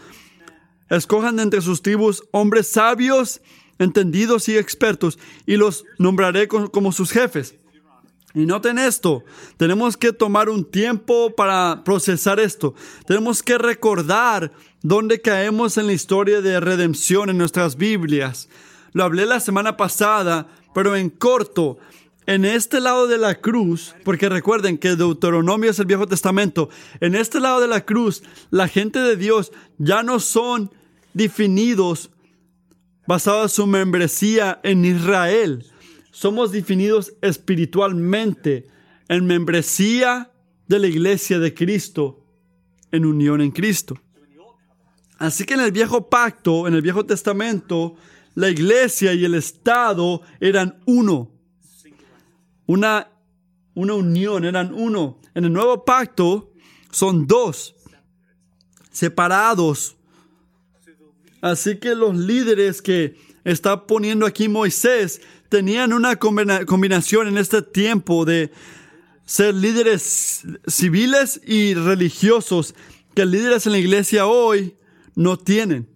[0.89, 3.41] escojan entre sus tribus hombres sabios,
[3.77, 7.55] entendidos y expertos, y los nombraré como sus jefes.
[8.35, 9.23] Y noten esto,
[9.57, 12.73] tenemos que tomar un tiempo para procesar esto.
[13.05, 14.51] Tenemos que recordar
[14.83, 18.49] dónde caemos en la historia de redención en nuestras Biblias.
[18.91, 21.79] Lo hablé la semana pasada, pero en corto,
[22.27, 26.69] en este lado de la cruz, porque recuerden que Deuteronomio es el Viejo Testamento,
[26.99, 30.69] en este lado de la cruz, la gente de Dios ya no son
[31.13, 32.11] definidos
[33.07, 35.65] basados en su membresía en Israel.
[36.11, 38.67] Somos definidos espiritualmente
[39.07, 40.31] en membresía
[40.67, 42.25] de la iglesia de Cristo,
[42.91, 44.02] en unión en Cristo.
[45.23, 47.95] Así que en el viejo pacto, en el viejo testamento,
[48.35, 51.33] la iglesia y el Estado eran uno
[52.65, 53.09] una,
[53.73, 55.19] una unión, eran uno.
[55.33, 56.51] En el nuevo pacto
[56.91, 57.75] son dos,
[58.91, 59.95] separados.
[61.41, 68.25] Así que los líderes que está poniendo aquí Moisés tenían una combinación en este tiempo
[68.25, 68.51] de
[69.25, 72.75] ser líderes civiles y religiosos
[73.13, 74.75] que líderes en la iglesia hoy
[75.15, 75.89] no tienen.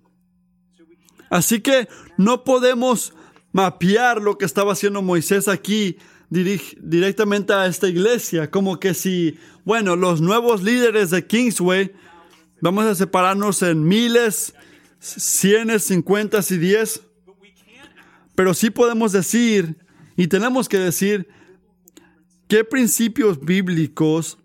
[1.29, 3.13] Así que no podemos
[3.51, 5.97] mapear lo que estaba haciendo Moisés aquí
[6.29, 11.93] directamente a esta iglesia, como que si, bueno, los nuevos líderes de Kingsway,
[12.61, 14.53] vamos a separarnos en miles,
[14.99, 17.01] cienes, cincuentas y diez,
[18.35, 19.77] pero sí podemos decir,
[20.17, 21.27] y tenemos que decir,
[22.47, 24.37] qué principios bíblicos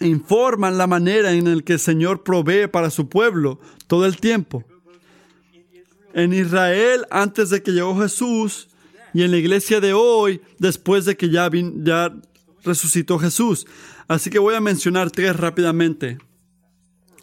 [0.00, 4.64] informan la manera en la que el Señor provee para su pueblo todo el tiempo.
[6.12, 8.68] En Israel, antes de que llegó Jesús,
[9.14, 12.12] y en la iglesia de hoy, después de que ya, ya
[12.64, 13.64] resucitó Jesús.
[14.08, 16.18] Así que voy a mencionar tres rápidamente.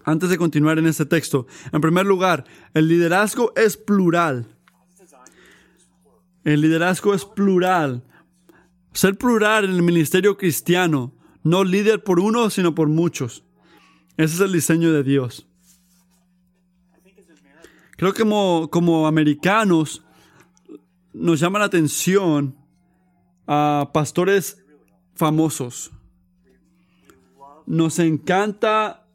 [0.05, 1.45] Antes de continuar en este texto.
[1.71, 4.47] En primer lugar, el liderazgo es plural.
[6.45, 8.03] El liderazgo es plural.
[8.93, 13.43] Ser plural en el ministerio cristiano, no líder por uno, sino por muchos.
[14.17, 15.47] Ese es el diseño de Dios.
[17.97, 20.03] Creo que como, como americanos
[21.13, 22.55] nos llama la atención
[23.47, 24.63] a pastores
[25.15, 25.91] famosos.
[27.65, 29.05] Nos encanta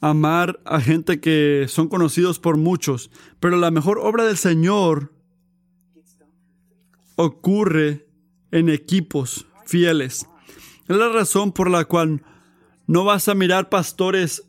[0.00, 5.12] amar a gente que son conocidos por muchos, pero la mejor obra del Señor
[7.16, 8.06] ocurre
[8.50, 10.26] en equipos fieles.
[10.88, 12.22] Es la razón por la cual
[12.86, 14.44] no vas a mirar pastores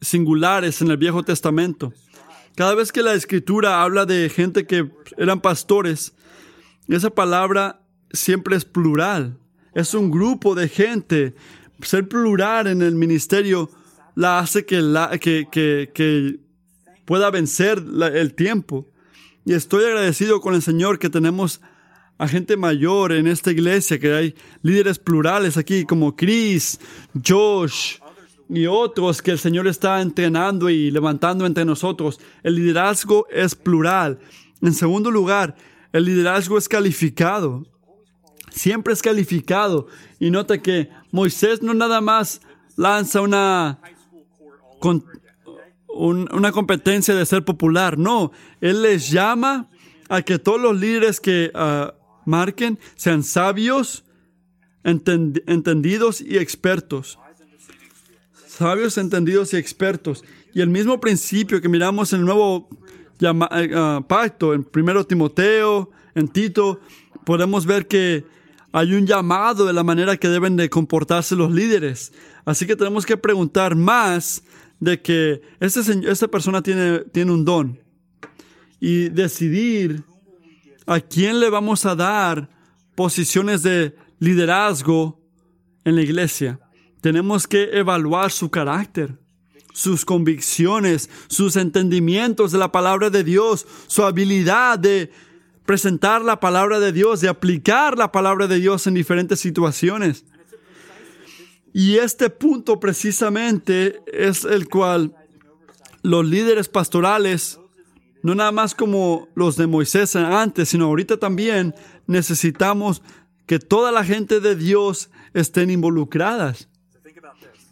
[0.00, 1.92] singulares en el Viejo Testamento.
[2.56, 6.12] Cada vez que la escritura habla de gente que eran pastores,
[6.88, 7.80] esa palabra
[8.12, 9.38] siempre es plural.
[9.74, 11.34] Es un grupo de gente.
[11.82, 13.70] Ser plural en el ministerio
[14.14, 16.40] la hace que,
[17.04, 17.82] pueda vencer
[18.12, 18.88] el tiempo.
[19.44, 21.60] Y estoy agradecido con el Señor que tenemos
[22.18, 26.78] a gente mayor en esta iglesia, que hay líderes plurales aquí como Chris,
[27.26, 27.96] Josh
[28.48, 32.20] y otros que el Señor está entrenando y levantando entre nosotros.
[32.42, 34.18] El liderazgo es plural.
[34.60, 35.56] En segundo lugar,
[35.92, 37.66] el liderazgo es calificado.
[38.50, 39.86] Siempre es calificado.
[40.20, 42.42] Y nota que Moisés no nada más
[42.76, 43.80] lanza una,
[45.90, 47.96] una competencia de ser popular.
[47.96, 49.70] No, él les llama
[50.08, 51.94] a que todos los líderes que ah,
[52.24, 54.04] marquen sean sabios,
[54.84, 57.18] entendidos y expertos.
[58.46, 60.24] Sabios, entendidos y expertos.
[60.54, 62.68] Y el mismo principio que miramos en el nuevo
[63.20, 66.80] eh, ah, pacto, en primero Timoteo, en Tito,
[67.24, 68.24] podemos ver que
[68.72, 72.12] hay un llamado de la manera que deben de comportarse los líderes.
[72.44, 74.42] Así que tenemos que preguntar más
[74.80, 75.80] de que este,
[76.10, 77.78] esta persona tiene, tiene un don
[78.80, 80.02] y decidir
[80.86, 82.48] a quién le vamos a dar
[82.94, 85.20] posiciones de liderazgo
[85.84, 86.60] en la iglesia.
[87.00, 89.18] Tenemos que evaluar su carácter,
[89.72, 95.10] sus convicciones, sus entendimientos de la palabra de Dios, su habilidad de
[95.66, 100.24] presentar la palabra de Dios, de aplicar la palabra de Dios en diferentes situaciones.
[101.72, 105.14] Y este punto precisamente es el cual
[106.02, 107.58] los líderes pastorales,
[108.22, 111.74] no nada más como los de Moisés antes, sino ahorita también
[112.06, 113.02] necesitamos
[113.46, 116.68] que toda la gente de Dios estén involucradas.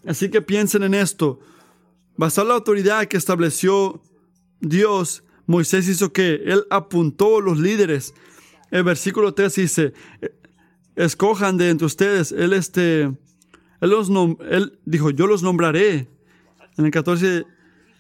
[0.07, 1.41] Así que piensen en esto.
[2.17, 4.03] Basado en la autoridad que estableció
[4.61, 8.15] Dios, Moisés hizo que él apuntó los líderes.
[8.71, 9.93] El versículo 3 dice,
[10.97, 13.17] escojan de entre ustedes, él este, él,
[13.81, 14.11] los
[14.51, 16.09] él dijo, yo los nombraré.
[16.77, 17.45] En el 14,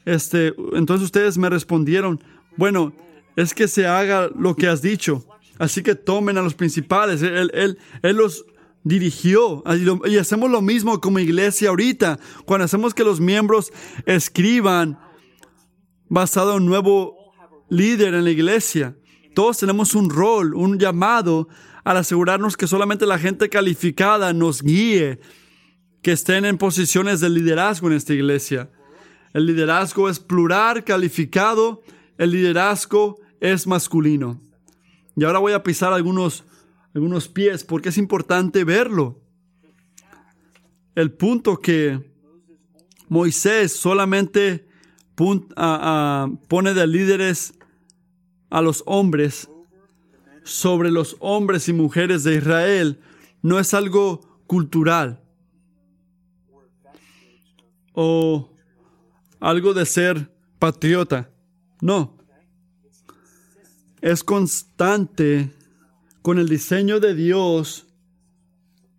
[0.04, 2.22] este, entonces ustedes me respondieron,
[2.56, 2.92] bueno,
[3.36, 5.26] es que se haga lo que has dicho.
[5.58, 7.22] Así que tomen a los principales.
[7.22, 8.44] Él, él, él los
[8.82, 9.62] dirigió.
[10.06, 12.18] Y hacemos lo mismo como iglesia ahorita.
[12.44, 13.72] Cuando hacemos que los miembros
[14.06, 14.98] escriban
[16.08, 17.16] basado en un nuevo
[17.70, 18.96] líder en la iglesia.
[19.34, 21.48] Todos tenemos un rol, un llamado
[21.84, 25.20] al asegurarnos que solamente la gente calificada nos guíe,
[26.02, 28.70] que estén en posiciones de liderazgo en esta iglesia.
[29.32, 31.82] El liderazgo es plural, calificado.
[32.20, 34.40] El liderazgo es masculino.
[35.16, 36.44] Y ahora voy a pisar algunos
[36.94, 39.22] algunos pies, porque es importante verlo.
[40.94, 42.12] El punto que
[43.08, 44.66] Moisés solamente
[45.14, 47.54] pone de líderes
[48.50, 49.48] a los hombres
[50.42, 53.00] sobre los hombres y mujeres de Israel
[53.40, 55.22] no es algo cultural
[57.92, 58.50] o
[59.38, 61.30] algo de ser patriota.
[61.80, 62.16] No.
[64.00, 65.52] Es constante
[66.22, 67.86] con el diseño de Dios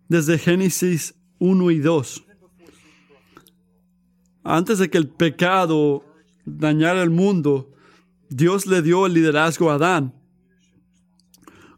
[0.08, 2.24] desde Génesis 1 y 2.
[4.44, 6.04] Antes de que el pecado
[6.44, 7.72] dañara el mundo,
[8.28, 10.14] Dios le dio el liderazgo a Adán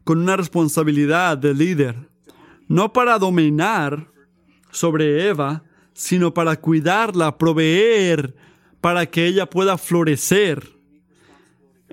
[0.05, 2.11] con una responsabilidad de líder,
[2.69, 4.11] no para dominar
[4.71, 5.65] sobre Eva,
[5.95, 8.35] sino para cuidarla, proveer
[8.81, 10.74] para que ella pueda florecer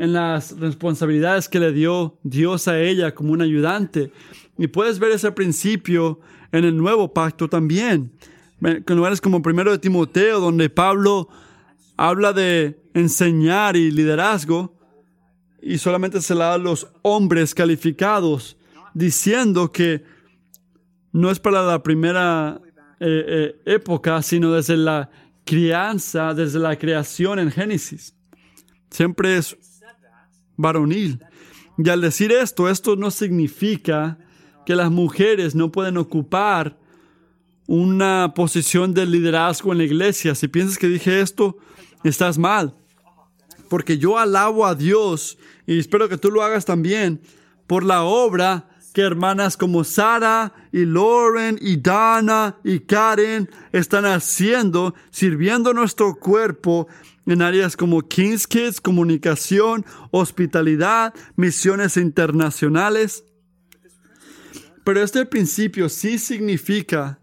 [0.02, 4.12] en las responsabilidades que le dio Dios a ella como un ayudante.
[4.58, 6.20] Y puedes ver ese principio
[6.52, 8.12] en el nuevo pacto también.
[8.62, 11.30] En lugares como primero de Timoteo, donde Pablo
[11.98, 14.76] habla de enseñar y liderazgo,
[15.62, 18.58] y solamente se le da a los hombres calificados,
[18.96, 20.04] diciendo que
[21.12, 22.60] no es para la primera
[23.00, 25.12] eh, eh, época, sino desde la
[25.46, 28.16] crianza, desde la creación en Génesis.
[28.90, 29.56] Siempre es
[30.62, 31.24] varonil.
[31.78, 34.18] Y al decir esto, esto no significa
[34.66, 36.78] que las mujeres no pueden ocupar
[37.68, 40.36] una posición de liderazgo en la iglesia.
[40.36, 41.58] Si piensas que dije esto,
[42.04, 42.76] estás mal.
[43.70, 47.22] Porque yo alabo a Dios y espero que tú lo hagas también
[47.68, 54.94] por la obra que hermanas como Sara y Lauren y Dana y Karen están haciendo,
[55.12, 56.88] sirviendo nuestro cuerpo
[57.26, 63.24] en áreas como King's Kids, comunicación, hospitalidad, misiones internacionales.
[64.84, 67.20] Pero este principio sí significa,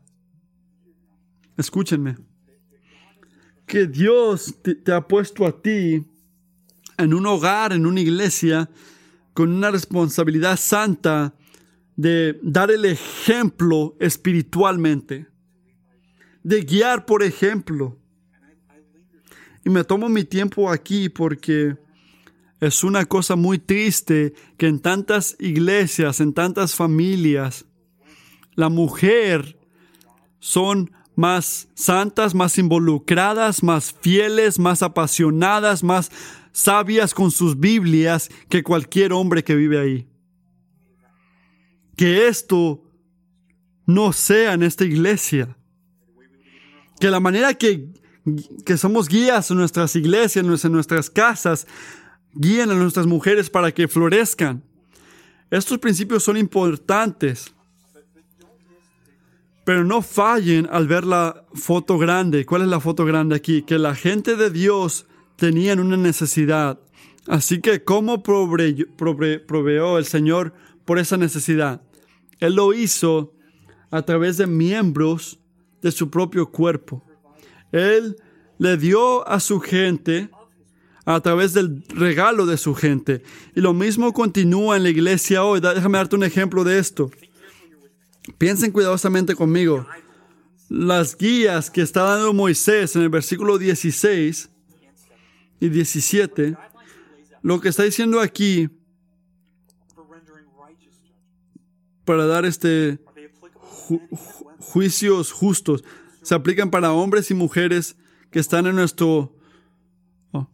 [1.56, 2.16] escúchenme,
[3.66, 6.04] que Dios te, ha puesto a ti
[6.96, 8.70] en un hogar, en una iglesia,
[9.34, 11.34] con una responsabilidad santa
[11.96, 15.28] de dar el ejemplo espiritualmente,
[16.42, 17.98] de guiar por ejemplo.
[19.68, 21.76] Y me tomo mi tiempo aquí porque
[22.58, 27.66] es una cosa muy triste que en tantas iglesias, en tantas familias,
[28.54, 29.58] la mujer
[30.40, 36.10] son más santas, más involucradas, más fieles, más apasionadas, más
[36.50, 40.08] sabias con sus Biblias que cualquier hombre que vive ahí
[41.98, 42.80] que esto
[43.84, 45.56] no sea en esta iglesia.
[47.00, 47.88] Que la manera que,
[48.76, 51.66] somos guías en nuestras iglesias, en nuestras casas,
[52.34, 54.62] guíen a nuestras mujeres para que florezcan.
[55.50, 57.52] Estos principios son importantes.
[59.64, 62.46] Pero no fallen al ver la foto grande.
[62.46, 63.62] ¿Cuál es la foto grande aquí?
[63.62, 65.06] Que la gente de Dios
[65.36, 66.80] tenían una necesidad.
[67.26, 70.54] Así que, ¿cómo proveó el Señor
[70.84, 71.82] por esa necesidad?
[72.40, 73.34] Él lo hizo
[73.90, 75.38] a través de miembros
[75.82, 77.04] de su propio cuerpo.
[77.72, 78.16] Él
[78.58, 80.30] le dio a su gente
[81.04, 83.22] a través del regalo de su gente.
[83.54, 85.60] Y lo mismo continúa en la iglesia hoy.
[85.60, 87.10] Déjame darte un ejemplo de esto.
[88.36, 89.86] Piensen cuidadosamente conmigo.
[90.68, 94.50] Las guías que está dando Moisés en el versículo 16
[95.60, 96.56] y 17,
[97.42, 98.68] lo que está diciendo aquí
[102.04, 102.98] para dar este
[104.58, 105.84] juicios justos.
[106.28, 107.96] Se aplican para hombres y mujeres
[108.30, 109.34] que están en nuestro
[110.32, 110.46] oh,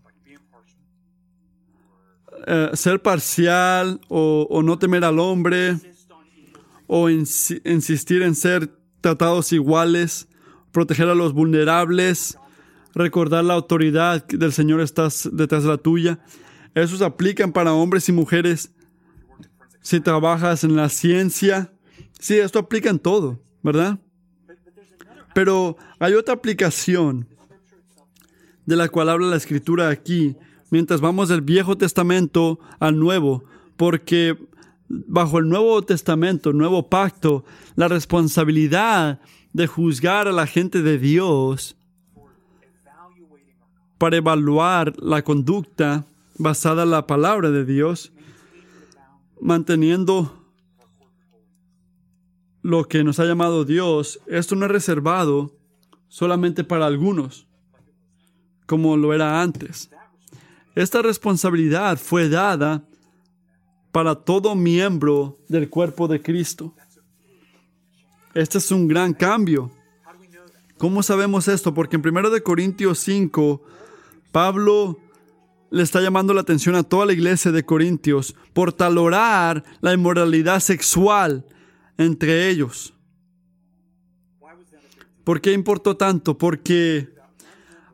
[2.47, 5.77] eh, ser parcial o, no temer al hombre
[6.87, 8.71] o insistir en ser
[9.01, 10.29] tratados iguales,
[10.71, 12.39] proteger a los vulnerables,
[12.95, 16.21] recordar la autoridad del Señor estás detrás de la tuya.
[16.77, 18.73] Esos aplican para hombres y mujeres
[19.81, 21.73] si trabajas en la ciencia.
[22.21, 23.99] Sí, esto aplica en todo, ¿verdad?
[25.35, 27.27] Pero hay otra aplicación
[28.67, 30.37] de la cual habla la escritura aquí,
[30.71, 33.45] mientras vamos del Viejo Testamento al Nuevo,
[33.77, 34.39] porque
[34.89, 39.21] bajo el Nuevo Testamento, el Nuevo Pacto, la responsabilidad
[39.53, 41.77] de juzgar a la gente de Dios
[43.99, 46.07] para evaluar la conducta
[46.39, 48.13] basada en la palabra de Dios
[49.41, 50.44] manteniendo
[52.65, 55.55] lo que nos ha llamado Dios, esto no es reservado
[56.09, 57.47] solamente para algunos,
[58.65, 59.91] como lo era antes.
[60.75, 62.83] Esta responsabilidad fue dada
[63.93, 66.75] para todo miembro del cuerpo de Cristo.
[68.33, 69.71] Este es un gran cambio.
[70.79, 71.75] ¿Cómo sabemos esto?
[71.75, 73.63] Porque en 1 Corintios 5,
[74.33, 74.99] Pablo
[75.71, 80.61] le está llamando la atención a toda la iglesia de Corintios por talorar la inmoralidad
[80.61, 81.45] sexual
[81.99, 82.95] entre ellos.
[85.25, 86.37] ¿Por qué importó tanto?
[86.37, 87.09] Porque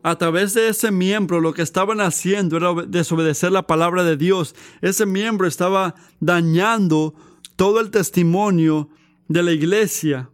[0.02, 4.54] a través de ese miembro lo que estaban haciendo era desobedecer la palabra de Dios.
[4.80, 7.14] Ese miembro estaba dañando
[7.56, 8.88] todo el testimonio
[9.28, 10.30] de la iglesia.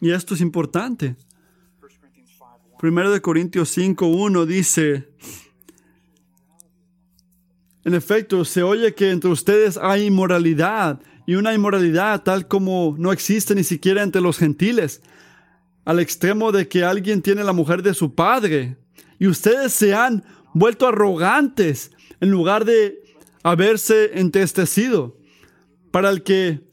[0.00, 1.16] Y esto es importante.
[2.78, 5.10] Primero de Corintios 5.1 dice,
[7.84, 11.00] en efecto, se oye que entre ustedes hay inmoralidad
[11.30, 15.00] y una inmoralidad tal como no existe ni siquiera entre los gentiles,
[15.84, 18.78] al extremo de que alguien tiene la mujer de su padre.
[19.20, 20.24] Y ustedes se han
[20.54, 22.98] vuelto arrogantes en lugar de
[23.44, 25.18] haberse entristecido.
[25.92, 26.68] Para el que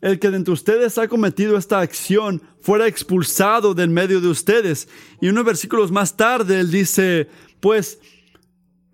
[0.00, 4.88] el que de entre ustedes ha cometido esta acción fuera expulsado del medio de ustedes.
[5.20, 7.28] Y unos versículos más tarde él dice,
[7.60, 8.00] pues,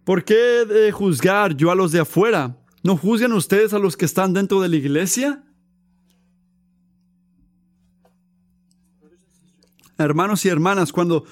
[0.04, 2.59] ¿por qué de juzgar yo a los de afuera?
[2.82, 5.44] ¿No juzgan ustedes a los que están dentro de la iglesia?
[9.98, 11.26] Hermanos y hermanas, cuando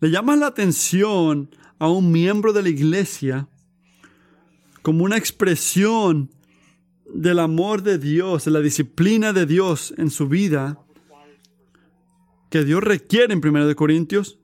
[0.00, 1.50] le llamas la atención
[1.80, 3.48] a un miembro de la iglesia
[4.82, 6.30] como una expresión
[7.12, 10.78] del amor de Dios, de la disciplina de Dios en su vida,
[12.50, 14.38] que Dios requiere en 1 Corintios,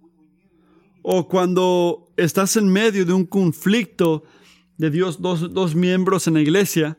[1.02, 4.24] o cuando estás en medio de un conflicto
[4.78, 6.98] de Dios, dos, dos miembros en la iglesia,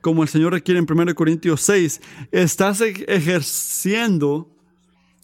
[0.00, 2.00] como el Señor requiere en 1 Corintios 6,
[2.32, 4.56] estás ejerciendo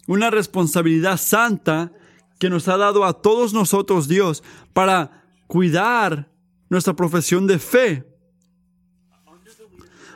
[0.07, 1.91] una responsabilidad santa
[2.39, 6.29] que nos ha dado a todos nosotros Dios para cuidar
[6.69, 8.05] nuestra profesión de fe.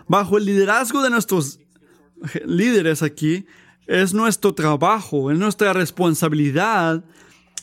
[0.07, 1.59] Bajo el liderazgo de nuestros
[2.45, 3.45] líderes aquí,
[3.87, 7.03] es nuestro trabajo, es nuestra responsabilidad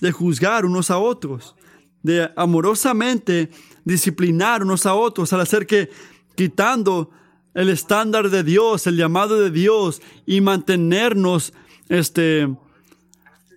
[0.00, 1.54] de juzgar unos a otros,
[2.02, 3.50] de amorosamente
[3.88, 5.90] disciplinar unos a otros, al hacer que
[6.36, 7.10] quitando
[7.54, 11.52] el estándar de Dios, el llamado de Dios y mantenernos,
[11.88, 12.54] este,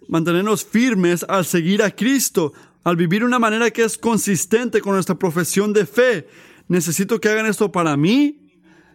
[0.08, 2.54] mantenernos firmes al seguir a Cristo,
[2.84, 6.28] al vivir una manera que es consistente con nuestra profesión de fe.
[6.68, 8.40] Necesito que hagan esto para mí,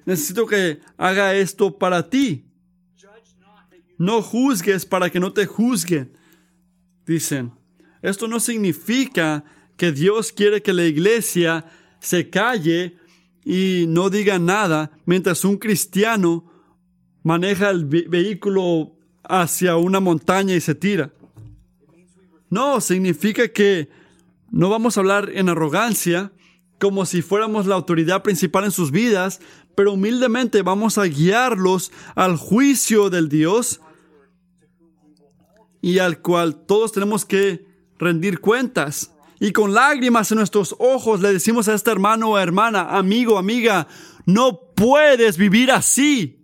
[0.07, 2.45] necesito que haga esto para ti.
[3.99, 6.13] No juzgues para que no te juzguen,
[7.07, 7.53] dicen.
[8.03, 9.45] Esto no significa
[9.77, 11.67] que Dios quiere que la iglesia
[12.01, 12.97] se calle
[13.45, 16.51] y no diga nada mientras un cristiano
[17.23, 21.13] maneja el vehículo hacia una montaña y se tira.
[22.49, 23.89] No, significa que
[24.51, 26.33] no vamos a hablar en arrogancia,
[26.79, 29.41] como si fuéramos la autoridad principal en sus vidas,
[29.75, 33.81] pero humildemente vamos a guiarlos al juicio del Dios
[35.83, 37.67] y al cual todos tenemos que
[37.99, 42.97] rendir cuentas y con lágrimas en nuestros ojos le decimos a este hermano o hermana,
[42.97, 43.87] amigo, amiga,
[44.25, 46.43] no puedes vivir así.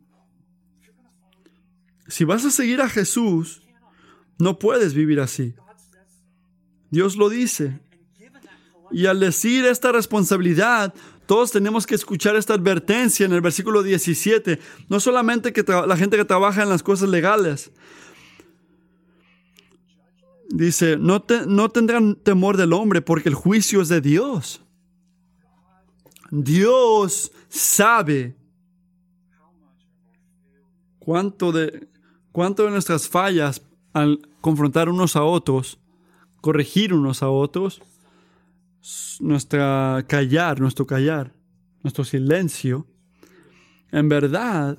[2.07, 3.63] Si vas a seguir a Jesús,
[4.39, 5.55] no puedes vivir así.
[6.91, 7.81] Dios lo dice.
[8.91, 10.93] Y al decir esta responsabilidad,
[11.27, 14.59] todos tenemos que escuchar esta advertencia en el versículo 17.
[14.91, 17.71] No solamente que la gente que trabaja en las cosas legales,
[20.55, 24.61] Dice, no, no tendrán temor del hombre porque el juicio es de Dios.
[26.31, 28.37] Dios sabe
[30.99, 31.89] cuánto de,
[32.33, 33.63] cuánto de nuestras fallas
[33.95, 35.79] al confrontar unos a otros,
[36.43, 37.81] corregir unos a otros,
[39.21, 41.33] nuestra callar, nuestro callar,
[41.83, 42.87] nuestro silencio,
[43.91, 44.79] en verdad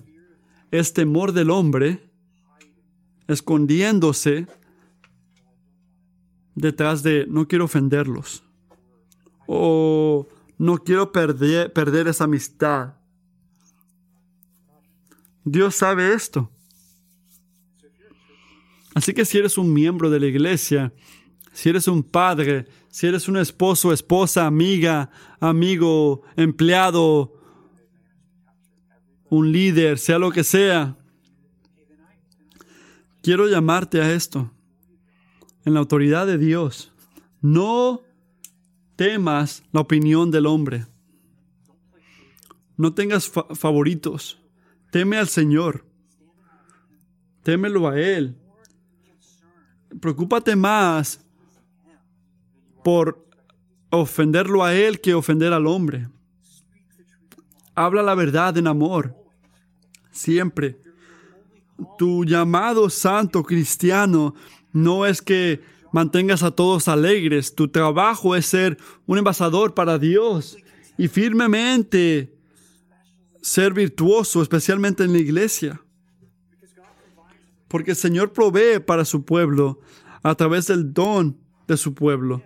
[0.69, 2.11] es temor del hombre
[3.27, 4.45] escondiéndose
[6.55, 8.43] detrás de no quiero ofenderlos
[9.47, 10.27] o
[10.57, 12.93] no quiero perder, perder esa amistad.
[15.43, 16.49] Dios sabe esto.
[18.95, 20.93] Así que si eres un miembro de la iglesia,
[21.51, 27.33] si eres un padre, si eres un esposo, esposa, amiga, amigo, empleado,
[29.29, 30.95] un líder, sea lo que sea,
[33.23, 34.51] quiero llamarte a esto
[35.65, 36.91] en la autoridad de Dios.
[37.41, 38.01] No
[38.95, 40.87] temas la opinión del hombre.
[42.77, 44.41] No tengas favoritos.
[44.91, 45.85] Teme al Señor.
[47.43, 48.37] Témelo a Él.
[49.99, 51.23] Preocúpate más
[52.83, 53.27] por
[53.89, 56.09] ofenderlo a Él que ofender al hombre.
[57.75, 59.15] Habla la verdad en amor.
[60.11, 60.79] Siempre.
[61.97, 64.35] Tu llamado santo cristiano
[64.73, 65.61] no es que
[65.93, 70.57] mantengas a todos alegres, tu trabajo es ser un embajador para Dios
[70.97, 72.35] y firmemente
[73.41, 75.81] ser virtuoso, especialmente en la iglesia.
[77.67, 79.79] Porque el Señor provee para su pueblo
[80.23, 82.41] a través del don de su pueblo.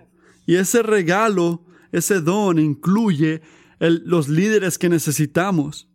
[0.46, 3.42] Y ese regalo, ese don incluye
[3.80, 5.88] los líderes que necesitamos.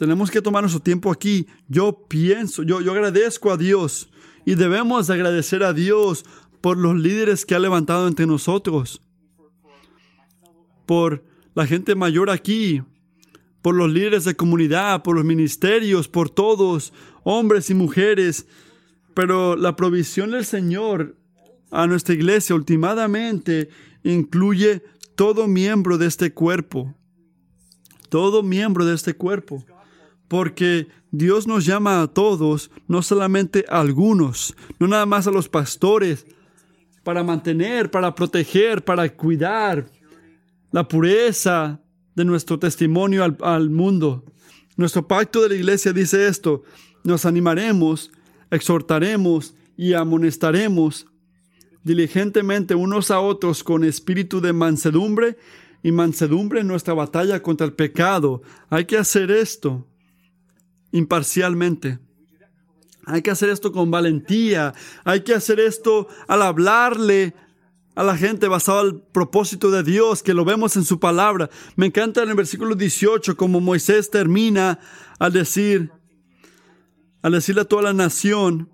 [0.00, 1.46] Tenemos que tomar nuestro tiempo aquí.
[1.68, 4.08] Yo pienso, yo, yo agradezco a Dios
[4.46, 6.24] y debemos agradecer a Dios
[6.62, 9.02] por los líderes que ha levantado entre nosotros,
[10.86, 11.22] por
[11.54, 12.82] la gente mayor aquí,
[13.60, 18.46] por los líderes de comunidad, por los ministerios, por todos, hombres y mujeres.
[19.12, 21.18] Pero la provisión del Señor
[21.70, 23.68] a nuestra iglesia últimamente
[24.02, 24.82] incluye
[25.14, 26.94] todo miembro de este cuerpo.
[28.08, 29.62] Todo miembro de este cuerpo
[30.30, 35.48] porque Dios nos llama a todos, no solamente a algunos, no nada más a los
[35.48, 36.24] pastores,
[37.02, 39.90] para mantener, para proteger, para cuidar
[40.70, 41.80] la pureza
[42.14, 44.24] de nuestro testimonio al, mundo.
[44.76, 46.62] Nuestro pacto de la iglesia dice esto,
[47.02, 48.12] nos animaremos,
[48.52, 51.08] exhortaremos y amonestaremos
[51.82, 55.36] diligentemente unos a otros con espíritu de mansedumbre
[55.82, 58.42] y mansedumbre en nuestra batalla contra el pecado.
[58.68, 59.88] Hay que hacer esto
[60.92, 61.98] imparcialmente.
[63.06, 64.74] Hay que hacer esto con valentía.
[65.04, 67.34] Hay que hacer esto al hablarle
[67.94, 71.50] a la gente basado al propósito de Dios, que lo vemos en su palabra.
[71.76, 74.78] Me encanta en el versículo 18 como Moisés termina
[75.18, 75.90] al decir,
[77.22, 78.70] al decirle a toda la nación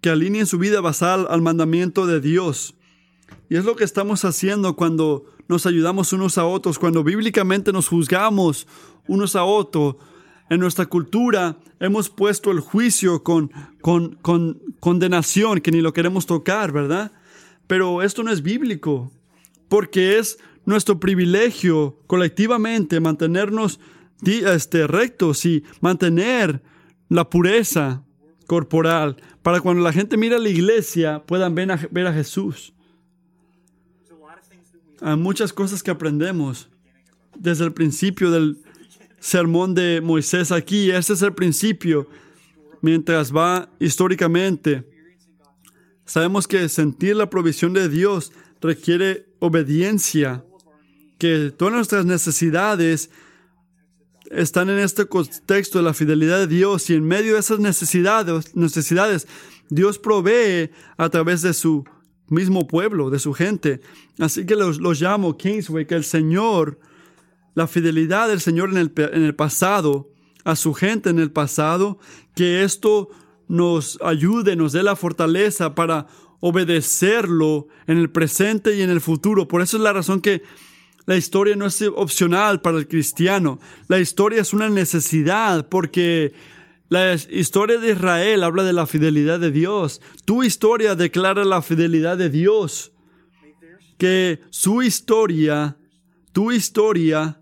[0.00, 2.75] que alineen su vida basada al mandamiento de Dios.
[3.48, 7.88] Y es lo que estamos haciendo cuando nos ayudamos unos a otros, cuando bíblicamente nos
[7.88, 8.66] juzgamos
[9.06, 9.96] unos a otros
[10.48, 13.50] en nuestra cultura hemos puesto el juicio con,
[13.80, 14.18] con,
[14.80, 17.12] condenación, que ni lo queremos tocar, ¿verdad?
[17.66, 19.10] Pero esto no es bíblico,
[19.68, 23.80] porque es nuestro privilegio colectivamente mantenernos
[24.24, 26.62] este, rectos y mantener
[27.08, 28.04] la pureza
[28.46, 32.72] corporal para cuando la gente mira a la iglesia puedan ver a, ver a Jesús.
[35.00, 36.68] Hay muchas cosas que aprendemos
[37.36, 38.58] desde el principio del,
[39.26, 40.90] sermón de Moisés aquí.
[40.90, 42.08] Este es el principio.
[42.80, 44.88] Mientras va históricamente,
[46.04, 50.44] sabemos que sentir la provisión de Dios requiere obediencia,
[51.18, 53.10] que todas nuestras necesidades
[54.30, 58.54] están en este contexto de la fidelidad de Dios y en medio de esas necesidades,
[58.54, 59.26] necesidades
[59.68, 61.84] Dios provee a través de su
[62.28, 63.80] mismo pueblo, de su gente.
[64.18, 66.78] Así que los, los llamo Kingsway, que el Señor
[67.56, 70.10] la fidelidad del Señor en el, en el pasado,
[70.44, 71.98] a su gente en el pasado,
[72.34, 73.08] que esto
[73.48, 76.06] nos ayude, nos dé la fortaleza para
[76.40, 79.48] obedecerlo en el presente y en el futuro.
[79.48, 80.42] Por eso es la razón que
[81.06, 83.58] la historia no es opcional para el cristiano.
[83.88, 86.34] La historia es una necesidad porque
[86.88, 90.00] la historia de Israel habla de la fidelidad de Dios.
[90.24, 92.92] Tu historia declara la fidelidad de Dios.
[93.98, 95.76] Que su historia,
[96.32, 97.40] tu historia,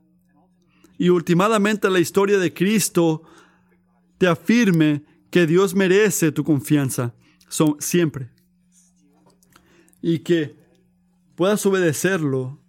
[0.99, 3.23] y últimamente la historia de Cristo
[4.19, 7.15] te afirme que Dios merece tu confianza
[7.79, 8.31] siempre
[10.01, 10.57] y que
[11.35, 12.61] puedas obedecerlo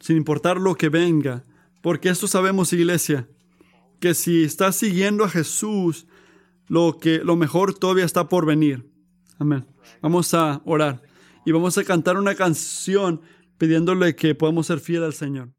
[0.00, 1.44] sin importar lo que venga,
[1.80, 3.28] porque esto sabemos, iglesia,
[4.00, 6.06] que si estás siguiendo a Jesús,
[6.68, 8.90] lo que lo mejor todavía está por venir.
[9.38, 9.66] Amén.
[10.02, 11.02] Vamos a orar
[11.44, 13.20] y vamos a cantar una canción
[13.58, 15.55] pidiéndole que podamos ser fieles al Señor.